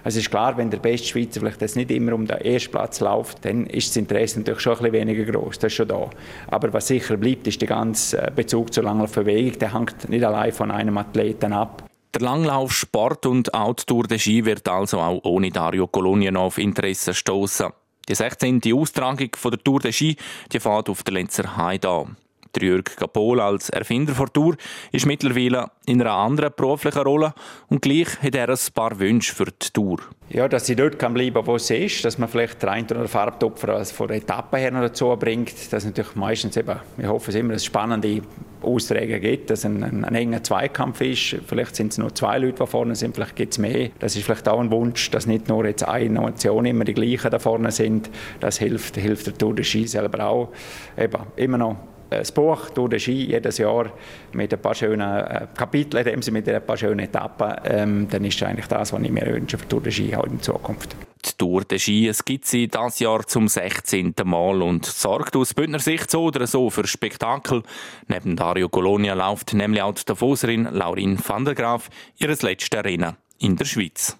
Also 0.02 0.18
es 0.18 0.24
ist 0.24 0.30
klar, 0.30 0.56
wenn 0.56 0.70
der 0.70 0.78
beste 0.78 1.08
Schweizer 1.08 1.40
vielleicht 1.40 1.60
jetzt 1.60 1.76
nicht 1.76 1.90
immer 1.90 2.12
um 2.14 2.26
den 2.26 2.38
ersten 2.38 2.70
Platz 2.70 3.00
läuft, 3.00 3.44
dann 3.44 3.66
ist 3.66 3.88
das 3.88 3.96
Interesse 3.96 4.38
natürlich 4.38 4.60
schon 4.60 4.74
ein 4.74 4.78
bisschen 4.78 5.08
weniger 5.08 5.32
groß. 5.32 5.58
Das 5.58 5.72
ist 5.72 5.76
schon 5.76 5.88
da. 5.88 6.08
Aber 6.48 6.72
was 6.72 6.86
sicher 6.86 7.16
bleibt, 7.16 7.46
ist 7.46 7.60
der 7.60 7.68
ganze 7.68 8.18
äh, 8.18 8.30
Bezug 8.34 8.72
zur 8.72 8.84
Langlaufbewegung. 8.84 9.58
Der 9.58 9.74
hängt 9.74 10.08
nicht 10.08 10.24
allein 10.24 10.52
von 10.52 10.70
einem 10.74 10.98
Athleten 10.98 11.52
ab. 11.52 11.84
Der 12.14 12.22
Langlauf, 12.22 12.72
Sport 12.72 13.26
und 13.26 13.52
Outdoor 13.54 14.04
de 14.04 14.18
Ski 14.18 14.44
wird 14.44 14.68
also 14.68 15.00
auch 15.00 15.24
ohne 15.24 15.50
Dario 15.50 15.88
Colonia 15.88 16.32
auf 16.36 16.58
Interesse 16.58 17.12
stoßen. 17.12 17.70
Die 18.08 18.14
16. 18.14 18.60
Austragung 18.72 19.30
der 19.42 19.64
Tour 19.64 19.80
de 19.80 19.92
Ski 19.92 20.16
die 20.52 20.60
fährt 20.60 20.88
auf 20.88 21.02
der 21.02 21.14
Lenzer 21.14 21.56
Heide 21.56 21.88
an. 21.88 22.16
Der 22.54 22.62
Jürg 22.62 22.96
Capol 22.96 23.40
als 23.40 23.68
Erfinder 23.70 24.12
der 24.12 24.32
Tour 24.32 24.56
ist 24.92 25.06
mittlerweile 25.06 25.70
in 25.86 26.00
einer 26.00 26.12
anderen 26.12 26.52
beruflichen 26.56 27.02
Rolle 27.02 27.34
und 27.68 27.82
gleich 27.82 28.22
hat 28.22 28.34
er 28.34 28.48
ein 28.48 28.58
paar 28.74 28.98
Wünsche 28.98 29.34
für 29.34 29.46
die 29.46 29.70
Tour. 29.72 29.98
Ja, 30.30 30.48
dass 30.48 30.66
sie 30.66 30.76
dort 30.76 30.98
kann 30.98 31.14
bleiben 31.14 31.46
wo 31.46 31.58
sie 31.58 31.84
ist, 31.84 32.04
dass 32.04 32.16
man 32.16 32.28
vielleicht 32.28 32.62
der 32.62 32.70
ein 32.70 32.84
oder 32.84 33.08
Farbtopfer 33.08 33.84
von 33.84 34.08
der 34.08 34.18
Etappe 34.18 34.58
her 34.58 34.70
noch 34.70 34.80
dazu 34.80 35.14
bringt, 35.16 35.72
dass 35.72 35.82
es 35.82 35.84
natürlich 35.84 36.14
meistens 36.14 36.56
eben, 36.56 36.76
ich 36.96 37.06
hoffe 37.06 37.30
es 37.30 37.36
immer, 37.36 37.52
dass 37.52 37.64
spannende 37.64 38.22
Austragungen 38.62 39.20
gibt, 39.20 39.50
dass 39.50 39.64
ein, 39.64 39.82
ein, 39.82 40.04
ein, 40.04 40.14
enger 40.14 40.42
Zweikampf 40.42 41.00
ist. 41.02 41.36
Vielleicht 41.46 41.76
sind 41.76 41.92
es 41.92 41.98
nur 41.98 42.14
zwei 42.14 42.38
Leute, 42.38 42.64
die 42.64 42.66
vorne 42.66 42.96
sind, 42.96 43.14
vielleicht 43.14 43.36
gibt 43.36 43.52
es 43.52 43.58
mehr. 43.58 43.90
Das 43.98 44.16
ist 44.16 44.24
vielleicht 44.24 44.48
auch 44.48 44.60
ein 44.60 44.70
Wunsch, 44.70 45.10
dass 45.10 45.26
nicht 45.26 45.48
nur 45.48 45.66
jetzt 45.66 45.86
eine 45.86 46.20
Nation 46.20 46.64
immer 46.64 46.84
die 46.84 46.94
gleichen 46.94 47.30
da 47.30 47.38
vorne 47.38 47.70
sind. 47.70 48.10
Das 48.40 48.58
hilft, 48.58 48.96
hilft 48.96 49.26
der 49.26 49.34
Tour 49.34 49.54
de 49.54 49.64
Ski 49.64 49.86
selber 49.86 50.26
auch. 50.26 50.48
Eben, 50.96 51.20
immer 51.36 51.58
noch 51.58 51.76
das 52.18 52.32
Buch 52.32 52.70
«Tour 52.70 52.88
de 52.88 52.98
Ski» 52.98 53.26
jedes 53.26 53.58
Jahr 53.58 53.92
mit 54.32 54.52
ein 54.52 54.60
paar 54.60 54.74
schönen 54.74 55.08
äh, 55.08 55.46
Kapiteln, 55.56 56.04
dem 56.04 56.20
mit 56.32 56.48
ein 56.48 56.64
paar 56.64 56.76
schönen 56.76 57.00
Etappen, 57.00 57.54
ähm, 57.64 58.08
dann 58.08 58.24
ist 58.24 58.42
eigentlich 58.42 58.66
das, 58.66 58.92
was 58.92 59.02
ich 59.02 59.10
mir 59.10 59.26
wünsche 59.26 59.58
für 59.58 59.68
Tour 59.68 59.80
de 59.80 59.92
Ski 59.92 60.14
auch 60.16 60.24
in 60.24 60.40
Zukunft. 60.40 60.96
Die 61.24 61.30
Tour 61.38 61.64
de 61.64 61.78
Ski 61.78 62.08
es 62.08 62.24
gibt 62.24 62.44
sie 62.44 62.68
dieses 62.68 62.98
Jahr 62.98 63.26
zum 63.26 63.48
16. 63.48 64.14
Mal 64.24 64.62
und 64.62 64.84
sorgt 64.84 65.36
aus 65.36 65.54
Bündner 65.54 65.78
Sicht 65.78 66.10
so 66.10 66.24
oder 66.24 66.46
so 66.46 66.70
für 66.70 66.86
Spektakel. 66.86 67.62
Neben 68.08 68.36
Dario 68.36 68.68
Colonia 68.68 69.14
läuft 69.14 69.54
nämlich 69.54 69.82
auch 69.82 69.94
die 69.94 70.04
Davoserin 70.04 70.64
Laurin 70.70 71.18
van 71.24 71.44
der 71.44 71.54
Graaf 71.54 71.88
ihres 72.18 72.42
letzten 72.42 72.80
Rennen 72.80 73.16
in 73.38 73.56
der 73.56 73.64
Schweiz. 73.64 74.16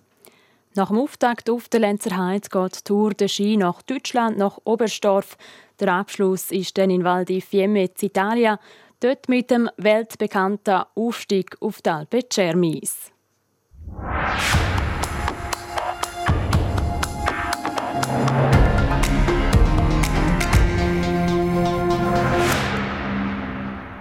Nach 0.77 0.89
dem 0.89 0.99
Auftakt 0.99 1.49
auf 1.51 1.69
der 1.69 1.79
Lenzer 1.79 2.17
Heide 2.17 2.49
geht 2.49 2.77
die 2.77 2.83
Tour 2.83 3.15
de 3.15 3.29
Ski 3.29 3.57
nach 3.57 3.81
Deutschland, 3.83 4.39
nach 4.39 4.59
Oberstdorf. 4.65 5.37
Der 5.81 5.93
Abschluss 5.93 6.53
ist 6.53 6.79
dann 6.79 6.91
in 6.91 7.03
Val 7.03 7.25
di 7.25 7.41
Fiemme 7.41 7.85
in 7.85 7.91
Italien, 8.01 8.59
dort 9.01 9.29
mit 9.29 9.51
dem 9.51 9.69
weltbekannten 9.77 10.85
Aufstieg 10.95 11.57
auf 11.61 11.83
die 11.83 11.91
Alpe 11.91 12.21
Cermis. 12.33 13.11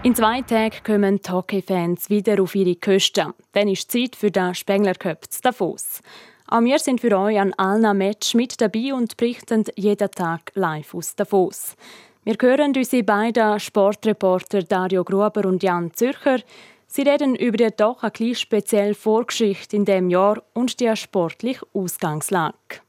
In 0.04 0.14
zwei 0.16 0.42
Tagen 0.42 0.84
kommen 0.86 1.22
die 1.22 1.32
Hockey-Fans 1.32 2.10
wieder 2.10 2.42
auf 2.44 2.54
ihre 2.56 2.76
Küste. 2.76 3.34
Dann 3.54 3.70
ist 3.70 3.90
Zeit 3.90 4.18
für 4.18 4.30
den 4.30 4.54
Spengler 4.54 4.96
Cup 4.96 5.32
zu 5.32 5.42
Davos. 5.42 6.02
Auch 6.48 6.62
wir 6.62 6.80
sind 6.80 7.02
für 7.02 7.18
euch 7.18 7.40
an 7.40 7.54
allen 7.54 7.98
Match 7.98 8.34
mit 8.36 8.60
dabei 8.60 8.94
und 8.94 9.18
berichten 9.18 9.64
jeden 9.76 10.12
Tag 10.12 10.52
live 10.56 10.94
aus 10.94 11.16
Davos. 11.16 11.76
Wir 12.26 12.36
hören 12.40 12.74
unsere 12.76 13.04
beiden 13.04 13.60
Sportreporter 13.60 14.64
Dario 14.64 15.04
Gruber 15.04 15.46
und 15.46 15.64
Jan 15.64 15.94
Zürcher. 15.94 16.40
Sie 16.88 17.02
reden 17.02 17.36
über 17.36 17.58
die 17.58 17.70
doch 17.76 18.04
eine 18.04 18.12
kleine 18.12 18.36
spezielle 18.36 18.94
Vorgeschichte 18.94 19.76
in 19.76 19.86
dem 19.86 20.10
Jahr 20.10 20.44
und 20.54 20.80
die 20.80 20.96
sportliche 20.96 21.66
Ausgangslage. 21.74 22.82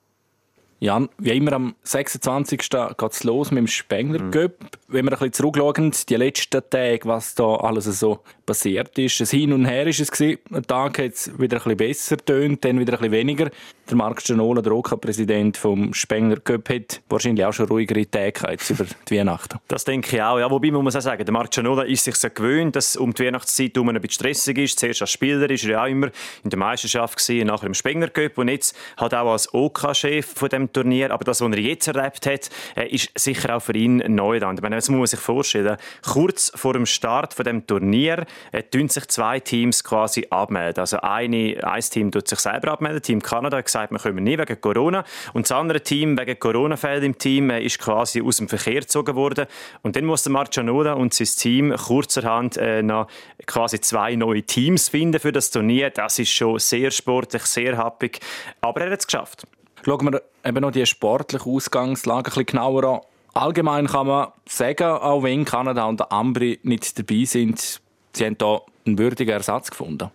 Jan, 0.81 1.09
wie 1.17 1.31
immer 1.31 1.55
am 1.55 1.75
26. 1.85 2.69
geht 2.69 3.13
es 3.13 3.25
los 3.25 3.51
mit 3.51 3.59
dem 3.59 3.67
Spengler. 3.69 4.31
Cup. 4.31 4.61
Mhm. 4.61 4.69
Wenn 4.89 5.05
wir 5.07 5.13
ein 5.13 5.19
bisschen 5.19 5.33
zurückschauen, 5.33 5.95
die 6.09 6.17
letzten 6.17 6.63
Tage, 6.69 7.01
was 7.05 7.35
da 7.35 7.55
alles 7.57 7.87
so 7.99 8.21
passiert 8.45 8.99
ist. 8.99 9.21
Ein 9.21 9.27
Hin 9.27 9.53
und 9.53 9.65
Her 9.65 9.87
war 9.87 9.89
es. 9.89 10.21
Ein 10.21 10.67
Tag 10.67 10.99
hat 10.99 11.13
es 11.13 11.39
wieder 11.39 11.57
ein 11.57 11.63
bisschen 11.63 11.77
besser 11.77 12.17
tönt, 12.17 12.65
dann 12.65 12.79
wieder 12.79 12.95
ein 12.95 12.99
bisschen 12.99 13.13
weniger. 13.13 13.51
Der 13.89 13.97
Marc 13.97 14.23
Stanola, 14.23 14.63
der 14.63 14.73
OK-Präsident 14.73 15.57
vom 15.57 15.93
Spengler 15.93 16.41
Cup, 16.41 16.71
hat 16.71 17.03
wahrscheinlich 17.09 17.45
auch 17.45 17.53
schon 17.53 17.67
ruhigere 17.67 18.09
Tage 18.11 18.51
jetzt 18.51 18.71
über 18.71 18.87
die 19.09 19.19
Weihnachten. 19.19 19.59
Das 19.69 19.85
denke 19.85 20.17
ich 20.17 20.23
auch. 20.23 20.39
Ja, 20.39 20.51
wobei 20.51 20.71
muss 20.71 20.85
man 20.85 20.95
auch 20.95 21.01
sagen, 21.01 21.25
der 21.25 21.33
Marc 21.33 21.53
Stanola 21.53 21.83
ist 21.83 22.05
sich 22.05 22.15
so 22.15 22.29
gewöhnt, 22.31 22.77
dass 22.77 22.97
um 22.97 23.13
die 23.13 23.27
Weihnachtszeit 23.27 23.77
um 23.77 23.89
ein 23.89 23.97
bisschen 23.97 24.11
stressig 24.11 24.59
ist. 24.59 24.79
Zuerst 24.79 25.03
als 25.03 25.11
Spieler 25.11 25.51
ist 25.51 25.65
er 25.65 25.71
ja 25.71 25.83
auch 25.83 25.89
immer 25.89 26.11
in 26.45 26.51
der 26.51 26.59
Meisterschaft 26.59 27.19
gewesen, 27.19 27.49
nachher 27.49 27.67
im 27.67 27.75
Spengler 27.75 28.09
Cup 28.09 28.39
und 28.39 28.49
jetzt 28.49 28.77
hat 28.97 29.15
auch 29.15 29.33
als 29.33 29.53
OK-Chef 29.53 30.27
von 30.27 30.49
dem 30.49 30.73
Turnier. 30.73 31.11
Aber 31.11 31.25
das, 31.25 31.41
was 31.41 31.51
er 31.51 31.59
jetzt 31.59 31.89
erlebt 31.89 32.27
hat, 32.27 32.51
äh, 32.77 32.89
ist 32.89 33.11
sicher 33.19 33.57
auch 33.57 33.61
für 33.61 33.75
ihn 33.75 34.03
neu. 34.15 34.39
Das 34.39 34.89
muss 34.89 34.99
man 34.99 35.07
sich 35.07 35.21
vorstellen. 35.21 35.77
Kurz 36.03 36.53
vor 36.55 36.73
dem 36.73 36.87
Start 36.87 37.35
von 37.35 37.45
dem 37.45 37.67
Turnier 37.67 38.25
äh, 38.53 38.63
tun 38.63 38.89
sich 38.89 39.07
zwei 39.09 39.41
Teams 39.41 39.85
quasi 39.85 40.27
abmelden. 40.31 40.81
Also 40.81 40.99
eine, 41.01 41.57
ein 41.63 41.81
Team 41.81 42.11
tut 42.11 42.29
sich 42.29 42.39
selber 42.39 42.73
abmelden, 42.73 43.03
Team 43.03 43.23
Kanada 43.23 43.59
hat 43.59 43.67
gesagt, 43.67 43.93
wir 43.93 43.99
kommen 43.99 44.25
nie 44.25 44.39
wegen 44.39 44.61
Corona. 44.61 45.05
Und 45.33 45.47
das 45.47 45.53
andere 45.53 45.81
Team, 45.81 46.19
wegen 46.19 46.39
Corona-Fällen 46.39 47.05
im 47.05 47.19
Team, 47.19 47.51
äh, 47.51 47.63
ist 47.63 47.79
quasi 47.79 48.23
aus 48.23 48.39
dem 48.39 48.49
Verkehr 48.49 48.81
gezogen 48.81 49.15
worden. 49.15 49.47
Und 49.83 49.97
dann 49.97 50.05
musste 50.05 50.31
Marcianoda 50.31 50.95
und 50.95 51.15
sein 51.15 51.29
Team 51.37 51.75
kurzerhand 51.77 52.57
äh, 52.57 52.83
noch 52.83 53.09
quasi 53.47 53.81
zwei 53.81 54.15
neue 54.15 54.43
Teams 54.43 54.89
finden 54.89 55.21
für 55.21 55.33
das 55.33 55.51
Turnier. 55.51 55.91
Das 55.91 56.19
ist 56.19 56.31
schon 56.31 56.59
sehr 56.59 56.91
sportlich, 56.91 57.43
sehr 57.45 57.77
happig. 57.77 58.21
Aber 58.61 58.81
er 58.81 58.93
hat 58.93 59.01
es 59.01 59.07
geschafft. 59.07 59.47
Schauen 59.85 60.13
wir 60.13 60.23
eben 60.45 60.61
noch 60.61 60.71
die 60.71 60.87
sportliche 60.87 61.49
Ausgangslage 61.49 62.19
ein 62.19 62.23
bisschen 62.25 62.47
genauer 62.47 62.85
an. 62.85 63.01
Allgemein 63.35 63.89
kann 63.89 64.07
man 64.07 64.29
sagen, 64.47 64.85
auch 64.85 65.23
wenn 65.25 65.45
Kanada 65.45 65.85
und 65.87 66.11
Ambri 66.13 66.61
nicht 66.63 66.99
dabei 66.99 67.25
sind, 67.25 67.81
Sie 68.15 68.25
haben 68.25 68.37
hier 68.41 68.63
einen 68.87 68.99
würdigen 68.99 69.33
Ersatz 69.33 69.71
gefunden. 69.71 70.11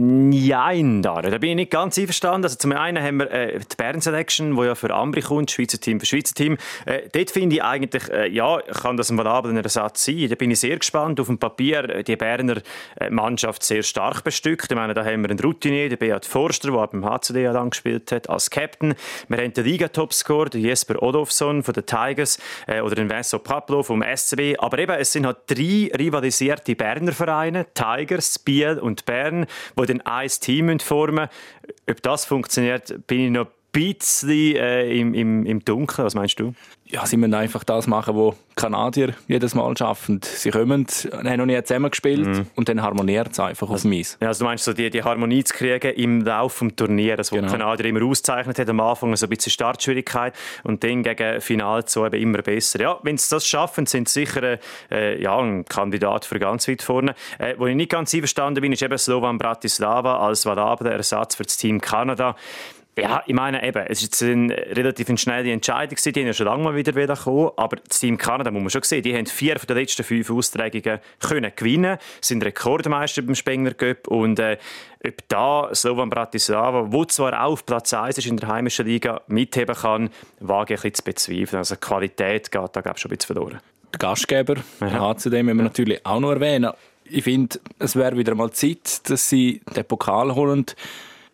Nein, 0.00 1.02
da, 1.02 1.20
da 1.20 1.38
bin 1.38 1.50
ich 1.50 1.56
nicht 1.56 1.70
ganz 1.72 1.98
einverstanden. 1.98 2.44
Also 2.44 2.54
zum 2.54 2.70
einen 2.70 3.02
haben 3.02 3.18
wir 3.18 3.32
äh, 3.32 3.58
die 3.58 3.76
Bern 3.76 4.00
Selection, 4.00 4.56
wo 4.56 4.62
ja 4.62 4.76
für 4.76 4.94
Ambri 4.94 5.22
kommt, 5.22 5.50
Schweizer 5.50 5.80
Team 5.80 5.98
für 5.98 6.06
Schweizer 6.06 6.36
Team. 6.36 6.56
Äh, 6.86 7.08
dort 7.10 7.32
finde 7.32 7.56
ich 7.56 7.64
eigentlich, 7.64 8.08
äh, 8.08 8.28
ja, 8.28 8.60
kann 8.80 8.96
das 8.96 9.10
ein 9.10 9.18
valabler 9.18 9.56
Ersatz 9.56 10.04
sein. 10.04 10.28
Da 10.28 10.36
bin 10.36 10.52
ich 10.52 10.60
sehr 10.60 10.78
gespannt. 10.78 11.18
Auf 11.18 11.26
dem 11.26 11.38
Papier 11.38 11.82
äh, 11.90 12.04
die 12.04 12.14
Berner 12.14 12.58
äh, 13.00 13.10
Mannschaft 13.10 13.64
sehr 13.64 13.82
stark 13.82 14.22
bestückt. 14.22 14.70
Ich 14.70 14.76
meine, 14.76 14.94
da 14.94 15.04
haben 15.04 15.22
wir 15.22 15.30
einen 15.30 15.40
Routinier, 15.40 15.88
den 15.88 15.98
Beat 15.98 16.26
Forster, 16.26 16.70
der 16.70 16.86
beim 16.86 17.04
HCD 17.04 17.42
ja 17.42 17.52
dann 17.52 17.70
gespielt 17.70 18.12
hat, 18.12 18.30
als 18.30 18.50
Captain. 18.50 18.94
Wir 19.26 19.38
haben 19.38 19.52
den 19.52 19.64
Liga-Topscorer, 19.64 20.50
den 20.50 20.60
Jesper 20.60 21.02
Odofsson 21.02 21.64
von 21.64 21.74
den 21.74 21.86
Tigers 21.86 22.38
äh, 22.68 22.82
oder 22.82 22.94
den 22.94 23.10
Vincent 23.10 23.42
Pablo 23.42 23.82
vom 23.82 24.04
SCB. 24.04 24.60
Aber 24.60 24.78
eben, 24.78 24.92
es 24.92 25.10
sind 25.10 25.26
halt 25.26 25.38
drei 25.48 25.90
rivalisierte 25.98 26.76
Berner 26.76 27.10
Vereine, 27.10 27.66
Tigers, 27.74 28.38
Biel 28.38 28.78
und 28.78 29.04
Bern, 29.04 29.46
die 29.87 29.87
ein 29.88 30.28
Team 30.28 30.78
formen. 30.80 31.28
Ob 31.88 32.02
das 32.02 32.24
funktioniert, 32.24 33.06
bin 33.06 33.20
ich 33.20 33.30
noch 33.30 33.46
bisschen 33.78 34.56
äh, 34.56 34.90
im, 34.92 35.14
im, 35.14 35.46
im 35.46 35.64
Dunkeln. 35.64 36.04
Was 36.04 36.14
meinst 36.14 36.40
du? 36.40 36.54
ja, 36.90 37.04
sie 37.04 37.16
müssen 37.16 37.34
einfach 37.34 37.64
das 37.64 37.86
machen, 37.86 38.16
was 38.16 38.34
Kanadier 38.54 39.14
jedes 39.28 39.54
Mal 39.54 39.76
schaffen. 39.76 40.20
Sie 40.22 40.50
kommen, 40.50 40.86
haben 41.12 41.36
noch 41.36 41.46
nie 41.46 41.62
zusammen 41.62 41.90
gespielt 41.90 42.26
mm. 42.26 42.40
und 42.56 42.68
dann 42.68 42.82
harmoniert 42.82 43.28
es 43.32 43.40
einfach 43.40 43.68
auf 43.68 43.82
dem 43.82 43.92
Eis. 43.92 44.16
Ja, 44.20 44.28
also 44.28 44.40
du 44.40 44.46
meinst, 44.46 44.64
so 44.64 44.72
die, 44.72 44.88
die 44.90 45.02
Harmonie 45.02 45.44
zu 45.44 45.54
kriegen 45.54 45.92
im 45.94 46.22
Laufe 46.22 46.66
des 46.66 46.76
Turniers, 46.76 47.16
das 47.18 47.30
genau. 47.30 47.50
Kanadier 47.50 47.86
immer 47.86 48.02
auszeichnet 48.02 48.58
hat, 48.58 48.68
am 48.68 48.80
Anfang 48.80 49.14
so 49.16 49.26
ein 49.26 49.28
bisschen 49.28 49.52
Startschwierigkeit 49.52 50.34
und 50.64 50.82
dann 50.82 51.02
gegen 51.02 51.40
Final 51.40 51.86
so 51.86 52.06
eben 52.06 52.20
immer 52.20 52.42
besser. 52.42 52.80
Ja, 52.80 52.98
wenn 53.02 53.18
sie 53.18 53.28
das 53.30 53.46
schaffen, 53.46 53.86
sind 53.86 54.08
sie 54.08 54.24
sicher 54.24 54.58
äh, 54.90 55.22
ja, 55.22 55.38
ein 55.38 55.66
Kandidat 55.66 56.24
für 56.24 56.38
ganz 56.38 56.66
weit 56.68 56.82
vorne. 56.82 57.14
Äh, 57.38 57.54
wo 57.58 57.66
ich 57.66 57.76
nicht 57.76 57.90
ganz 57.90 58.14
einverstanden 58.14 58.62
bin, 58.62 58.72
ist 58.72 58.82
eben 58.82 58.98
Slovan 58.98 59.38
Bratislava 59.38 60.18
als 60.26 60.46
valabler 60.46 60.92
Ersatz 60.92 61.36
für 61.36 61.44
das 61.44 61.58
Team 61.58 61.80
Kanada. 61.80 62.34
Ja, 63.02 63.22
ich 63.26 63.34
meine 63.34 63.62
eben, 63.64 63.84
es 63.86 64.02
ist 64.02 64.22
eine 64.22 64.54
relativ 64.54 65.08
schnelle 65.18 65.50
Entscheidung 65.52 65.90
gewesen, 65.90 66.12
die 66.12 66.20
haben 66.20 66.26
ja 66.26 66.32
schon 66.32 66.46
lange 66.46 66.64
mal 66.64 66.74
wieder 66.74 67.16
kommen, 67.16 67.50
aber 67.56 67.76
das 67.76 68.00
Team 68.00 68.18
Kanada, 68.18 68.50
muss 68.50 68.62
man 68.62 68.70
schon 68.70 68.82
sehen, 68.82 69.02
die 69.02 69.14
haben 69.14 69.26
vier 69.26 69.58
von 69.58 69.66
den 69.66 69.76
letzten 69.76 70.04
fünf 70.04 70.30
Austragungen 70.30 71.00
können 71.20 71.52
gewinnen, 71.54 71.98
sind 72.20 72.44
Rekordmeister 72.44 73.22
beim 73.22 73.34
Spengler 73.34 73.74
Cup. 73.74 74.08
Und 74.08 74.38
äh, 74.38 74.58
ob 75.06 75.14
da 75.28 75.74
Slovan 75.74 76.10
Bratislava, 76.10 76.92
wo 76.92 77.04
zwar 77.04 77.44
auch 77.44 77.52
auf 77.52 77.66
Platz 77.66 77.94
1 77.94 78.18
ist 78.18 78.26
in 78.26 78.36
der 78.36 78.48
heimischen 78.48 78.86
Liga, 78.86 79.20
mitheben 79.28 79.76
kann, 79.76 80.10
wage 80.40 80.74
ich 80.74 80.80
ein 80.80 80.92
bisschen 80.92 80.94
zu 80.94 81.04
bezweifeln. 81.04 81.58
Also 81.58 81.74
die 81.74 81.80
Qualität 81.80 82.50
geht 82.50 82.70
da 82.72 82.80
glaube 82.80 82.96
ich 82.96 83.02
schon 83.02 83.10
ein 83.10 83.16
bisschen 83.16 83.34
verloren. 83.34 83.60
Der 83.92 83.98
Gastgeber, 83.98 84.56
der 84.80 85.00
HCD, 85.00 85.42
müssen 85.42 85.56
wir 85.58 85.64
natürlich 85.64 86.04
auch 86.04 86.20
noch 86.20 86.32
erwähnen. 86.32 86.72
Ich 87.04 87.24
finde, 87.24 87.58
es 87.78 87.96
wäre 87.96 88.16
wieder 88.18 88.34
mal 88.34 88.50
Zeit, 88.50 89.08
dass 89.08 89.30
sie 89.30 89.62
den 89.74 89.84
Pokal 89.84 90.34
holen 90.34 90.66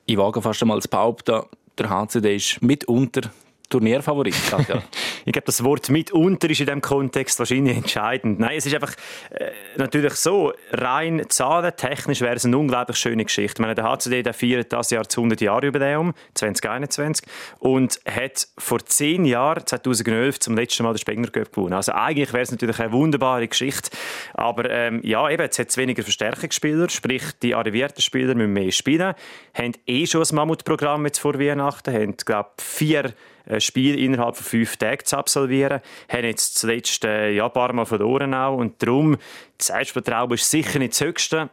ich 0.07 0.17
wage 0.17 0.43
fast 0.43 0.62
einmal 0.62 0.81
zu 0.83 0.88
behaupten, 0.88 1.43
der 1.79 1.90
HCD 1.90 2.37
ist 2.37 2.62
mitunter 2.62 3.31
Turnierfavorit. 3.68 4.35
Ja. 4.50 4.59
ich 5.24 5.33
glaube, 5.33 5.46
das 5.46 5.64
Wort 5.64 5.88
mitunter 5.88 6.48
ist 6.50 6.61
in 6.61 6.66
diesem 6.66 6.81
Kontext 6.81 7.38
wahrscheinlich 7.38 7.77
entscheidend. 7.77 8.38
Nein, 8.38 8.57
es 8.57 8.66
ist 8.66 8.74
einfach 8.74 8.94
äh, 9.31 9.50
natürlich 9.77 10.14
so, 10.14 10.53
rein 10.72 11.24
zahlentechnisch 11.29 12.20
wäre 12.20 12.37
es 12.37 12.44
eine 12.44 12.59
unglaublich 12.59 12.96
schöne 12.96 13.24
Geschichte. 13.24 13.57
Ich 13.57 13.61
meine, 13.61 13.74
der 13.74 13.85
HCD 13.85 14.22
der 14.22 14.35
feiert 14.35 14.72
das 14.72 14.90
Jahr 14.90 15.05
das 15.05 15.16
100 15.16 15.40
Jahre 15.40 15.66
Jubiläum 15.66 16.14
2021 16.35 17.27
und 17.59 18.00
hat 18.07 18.48
vor 18.59 18.85
zehn 18.85 19.24
Jahren, 19.24 19.66
2011, 19.66 20.40
zum 20.40 20.57
letzten 20.57 20.83
Mal 20.83 20.92
den 20.92 20.98
Spengler 20.98 21.31
Cup 21.31 21.53
gewonnen. 21.53 21.74
Also 21.74 21.92
eigentlich 21.92 22.33
wäre 22.33 22.42
es 22.42 22.50
natürlich 22.50 22.79
eine 22.81 22.92
wunderbare 22.92 23.48
Geschichte, 23.48 23.90
aber 24.35 24.70
ähm, 24.70 25.00
ja, 25.03 25.29
eben, 25.31 25.42
jetzt 25.42 25.59
hat 25.59 25.70
es 25.70 25.77
weniger 25.77 26.03
Verstärkungsspieler, 26.03 26.88
sprich 26.90 27.22
die 27.42 27.55
arrivierten 27.55 28.03
Spieler 28.03 28.35
müssen 28.35 28.53
mehr 28.53 28.72
spielen, 28.72 29.14
haben 29.55 29.72
eh 29.87 30.07
schon 30.07 30.22
ein 30.22 30.35
Mammutprogramm 30.35 31.05
jetzt 31.07 31.18
vor 31.18 31.38
Weihnachten, 31.38 31.92
haben, 31.92 32.16
glaube 32.16 32.50
vier 32.59 33.05
ein 33.05 33.14
Spiel 33.59 33.98
innerhalb 33.98 34.37
von 34.37 34.44
fünf 34.44 34.76
Tagen 34.76 35.04
zu 35.04 35.16
absolvieren. 35.16 35.80
Haben 36.09 36.24
jetzt 36.24 36.59
zuletzt 36.59 37.04
äh, 37.04 37.30
ja, 37.30 37.46
ein 37.46 37.52
paar 37.52 37.72
Mal 37.72 37.87
verloren 37.87 38.35
auch. 38.35 38.57
Und 38.57 38.83
darum, 38.83 39.16
das 39.59 39.68
Selbstvertrauen 39.68 40.33
ist 40.33 40.50
sicher 40.50 40.78
nicht 40.78 40.92
das 40.92 41.00
Höchste. 41.00 41.50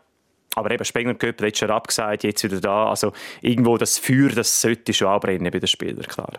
Aber 0.55 0.71
eben 0.71 0.83
Spengler 0.83 1.15
Cup, 1.15 1.39
letztes 1.39 1.61
Jahr 1.61 1.77
abgesagt, 1.77 2.23
jetzt 2.23 2.43
wieder 2.43 2.59
da. 2.59 2.89
Also 2.89 3.13
irgendwo 3.41 3.77
das 3.77 3.97
Feuer, 3.97 4.29
das 4.29 4.61
sollte 4.61 4.93
schon 4.93 5.07
anbrennen 5.07 5.51
bei 5.51 5.59
den 5.59 5.67
Spielern, 5.67 6.03
klar. 6.03 6.33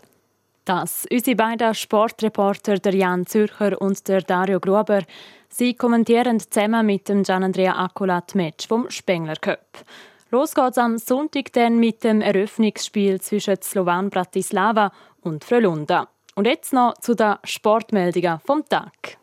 Das 0.65 1.07
unsere 1.11 1.37
beiden 1.37 1.75
Sportreporter, 1.75 2.79
der 2.79 2.95
Jan 2.95 3.27
Zürcher 3.27 3.81
und 3.81 4.07
der 4.07 4.21
Dario 4.21 4.61
Gruber. 4.61 5.03
Sie 5.49 5.75
kommentieren 5.75 6.39
zusammen 6.39 6.87
mit 6.87 7.09
dem 7.09 7.25
Gian 7.25 7.43
Andrea 7.43 7.75
Accolat 7.77 8.35
Match 8.35 8.69
vom 8.69 8.89
Spengler 8.89 9.37
Cup. 9.37 9.85
Los 10.31 10.55
geht's 10.55 10.79
am 10.79 10.99
Sonntag 10.99 11.53
dann 11.53 11.79
mit 11.79 12.05
dem 12.05 12.23
Eröffnungsspiel 12.23 13.21
zwischen 13.21 13.61
Slovan 13.61 14.09
Bratislava 14.09 14.93
und 15.23 15.45
Frölunda. 15.45 16.09
Und 16.35 16.47
jetzt 16.47 16.73
noch 16.73 16.95
zu 17.01 17.15
den 17.15 17.35
Sportmeldungen 17.45 18.41
vom 18.45 18.65
Tag. 18.69 19.19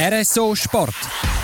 RSO 0.00 0.54
Sport. 0.54 0.94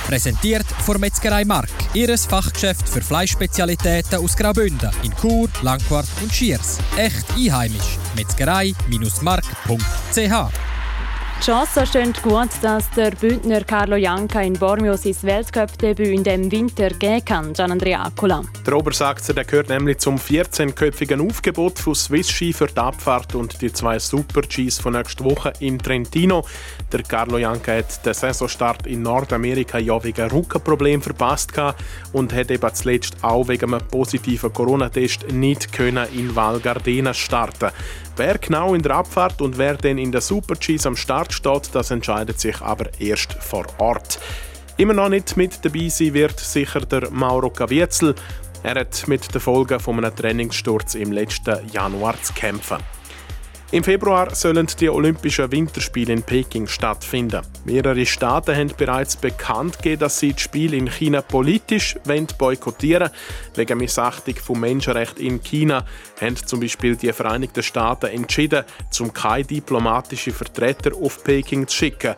Präsentiert 0.06 0.66
von 0.84 1.00
Metzgerei 1.00 1.44
Mark. 1.44 1.68
Ihres 1.92 2.26
Fachgeschäft 2.26 2.88
für 2.88 3.00
Fleischspezialitäten 3.00 4.20
aus 4.20 4.36
Graubünden 4.36 4.92
in 5.02 5.12
Chur, 5.16 5.48
Langquart 5.62 6.06
und 6.22 6.32
Schiers. 6.32 6.78
Echt 6.96 7.28
einheimisch. 7.36 7.98
Metzgerei-mark.ch 8.14 10.75
die 11.40 11.44
Chancen 11.44 11.86
stehen 11.86 12.12
gut, 12.22 12.48
dass 12.62 12.90
der 12.90 13.10
Bündner 13.10 13.62
Carlo 13.62 13.96
Janka 13.96 14.40
in 14.42 14.54
Bormio 14.54 14.96
sein 14.96 15.16
Weltcup-Debüt 15.22 16.08
in 16.08 16.24
dem 16.24 16.50
Winter 16.50 16.90
geben 16.90 17.24
kann, 17.24 17.52
Gian 17.52 17.72
Andrea 17.72 18.02
Accola. 18.02 18.42
Der 18.66 18.76
Obersachser 18.76 19.34
der 19.34 19.44
gehört 19.44 19.68
nämlich 19.68 19.98
zum 19.98 20.16
14-köpfigen 20.16 21.26
Aufgebot 21.26 21.78
von 21.78 21.94
Swiss 21.94 22.30
Ski 22.30 22.52
für 22.52 22.66
die 22.66 22.76
Abfahrt 22.76 23.34
und 23.34 23.60
die 23.60 23.72
zwei 23.72 23.98
Super-Gs 23.98 24.78
von 24.78 24.94
nächster 24.94 25.24
Woche 25.24 25.52
in 25.60 25.78
Trentino. 25.78 26.44
Der 26.92 27.02
Carlo 27.02 27.38
Janka 27.38 27.72
hat 27.72 28.04
den 28.04 28.14
Saisonstart 28.14 28.86
in 28.86 29.02
Nordamerika 29.02 29.78
ja 29.78 30.02
wegen 30.02 30.30
Rückenproblem 30.30 31.02
verpasst 31.02 31.52
und 32.12 32.32
hat 32.32 32.50
eben 32.50 32.74
zuletzt 32.74 33.16
auch 33.22 33.48
wegen 33.48 33.74
einem 33.74 33.86
positiven 33.86 34.52
Corona-Test 34.52 35.32
nicht 35.32 35.72
können 35.72 36.06
in 36.14 36.34
Val 36.34 36.60
Gardena 36.60 37.14
starten 37.14 37.70
Wer 38.18 38.38
genau 38.38 38.74
in 38.74 38.80
der 38.80 38.92
Abfahrt 38.92 39.42
und 39.42 39.58
wer 39.58 39.74
denn 39.74 39.98
in 39.98 40.10
der 40.10 40.22
Super-Gs 40.22 40.86
am 40.86 40.96
Start 40.96 41.25
steht, 41.32 41.74
das 41.74 41.90
entscheidet 41.90 42.40
sich 42.40 42.60
aber 42.60 42.86
erst 42.98 43.32
vor 43.34 43.66
Ort. 43.78 44.18
Immer 44.76 44.94
noch 44.94 45.08
nicht 45.08 45.36
mit 45.36 45.64
dabei 45.64 45.88
sein 45.88 46.12
wird 46.12 46.38
sicher 46.38 46.80
der 46.80 47.10
Mauro 47.10 47.50
Caviezel. 47.50 48.14
Er 48.62 48.80
hat 48.80 49.08
mit 49.08 49.32
den 49.32 49.40
Folgen 49.40 49.80
von 49.80 49.96
einem 49.98 50.14
Trainingssturz 50.14 50.94
im 50.94 51.12
letzten 51.12 51.66
Januar 51.72 52.20
zu 52.22 52.32
kämpfen. 52.34 52.78
Im 53.72 53.82
Februar 53.82 54.32
sollen 54.32 54.68
die 54.78 54.88
Olympischen 54.88 55.50
Winterspiele 55.50 56.12
in 56.12 56.22
Peking 56.22 56.68
stattfinden. 56.68 57.42
Mehrere 57.64 58.06
Staaten 58.06 58.54
haben 58.54 58.72
bereits 58.76 59.16
bekannt 59.16 59.78
gegeben, 59.78 60.00
dass 60.00 60.20
sie 60.20 60.32
das 60.32 60.42
Spiel 60.42 60.72
in 60.72 60.88
China 60.88 61.20
politisch 61.20 61.96
boykottieren 62.38 63.10
wollen. 63.10 63.56
Wegen 63.56 63.78
Missachtung 63.78 64.36
von 64.36 64.60
Menschenrechten 64.60 65.26
in 65.26 65.42
China 65.42 65.84
haben 66.20 66.36
zum 66.36 66.60
Beispiel 66.60 66.94
die 66.94 67.12
Vereinigten 67.12 67.64
Staaten 67.64 68.06
entschieden, 68.06 68.64
zum 68.90 69.12
keine 69.12 69.42
diplomatischen 69.42 70.32
Vertreter 70.32 70.92
auf 70.94 71.24
Peking 71.24 71.66
zu 71.66 71.76
schicken. 71.76 72.14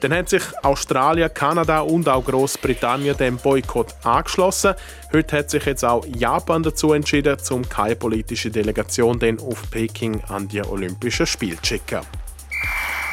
Dann 0.00 0.14
haben 0.14 0.26
sich 0.26 0.42
Australien, 0.62 1.32
Kanada 1.32 1.80
und 1.80 2.08
auch 2.08 2.24
Großbritannien 2.24 3.16
dem 3.16 3.36
Boykott 3.36 3.94
angeschlossen. 4.02 4.74
Heute 5.12 5.38
hat 5.38 5.50
sich 5.50 5.64
jetzt 5.66 5.84
auch 5.84 6.04
Japan 6.06 6.62
dazu 6.62 6.94
entschieden, 6.94 7.36
um 7.50 7.68
keine 7.68 7.96
politische 7.96 8.50
Delegation 8.50 9.18
denn 9.18 9.38
auf 9.40 9.70
Peking 9.70 10.22
an 10.28 10.48
die 10.48 10.62
Olympischen 10.62 11.26
Spiele 11.26 11.56
zu 11.56 11.66
schicken. 11.66 12.00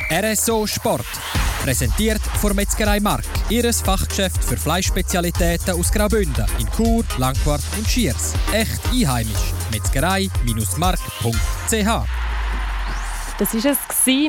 RSO 0.10 0.66
Sport. 0.66 1.06
Präsentiert 1.64 2.22
von 2.40 2.56
Metzgerei 2.56 3.02
Mark. 3.02 3.26
Ihres 3.50 3.82
Fachgeschäft 3.82 4.42
für 4.42 4.56
Fleischspezialitäten 4.56 5.74
aus 5.74 5.92
Graubünden 5.92 6.46
in 6.60 6.72
Chur, 6.72 7.04
Langquart 7.18 7.64
und 7.78 7.86
Schiers. 7.90 8.34
Echt 8.54 8.80
einheimisch. 8.94 9.52
Metzgerei-mark.ch 9.72 12.17
das 13.40 13.54
ist 13.54 13.66
es 13.66 13.78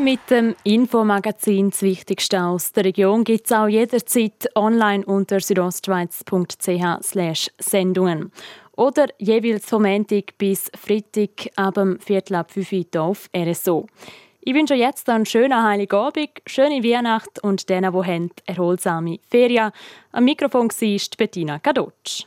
mit 0.01 0.21
dem 0.31 0.55
Infomagazin. 0.65 1.71
Das 1.71 1.83
Wichtigste 1.83 2.43
aus 2.43 2.73
der 2.73 2.85
Region 2.85 3.23
gibt 3.25 3.47
es 3.47 3.53
auch 3.53 3.67
jederzeit 3.67 4.51
online 4.55 5.03
unter 5.07 5.41
südostschweiz.ch/sendungen 5.41 8.31
oder 8.77 9.07
jeweils 9.19 9.65
vom 9.67 9.85
Montag 9.85 10.37
bis 10.37 10.71
Freitag 10.79 11.49
ab 11.57 11.73
dem 11.75 11.99
Viertel 12.01 12.35
ab 12.35 12.53
5 12.53 12.73
Uhr 12.73 12.85
auf 13.01 13.31
RSO. 13.35 13.87
Ich 14.41 14.53
wünsche 14.55 14.75
jetzt 14.75 15.09
einen 15.09 15.25
schönen 15.25 15.63
Heiligen 15.63 15.97
Abend, 15.97 16.43
schöne 16.47 16.85
Weihnacht 16.85 17.43
und 17.43 17.71
denen, 17.71 17.93
die 17.93 18.05
haben, 18.05 18.31
erholsame 18.47 19.21
Ferien. 19.31 19.71
Am 20.13 20.25
Mikrofon 20.25 20.71
war 20.71 21.01
Bettina 21.17 21.59
Kadotsch. 21.59 22.27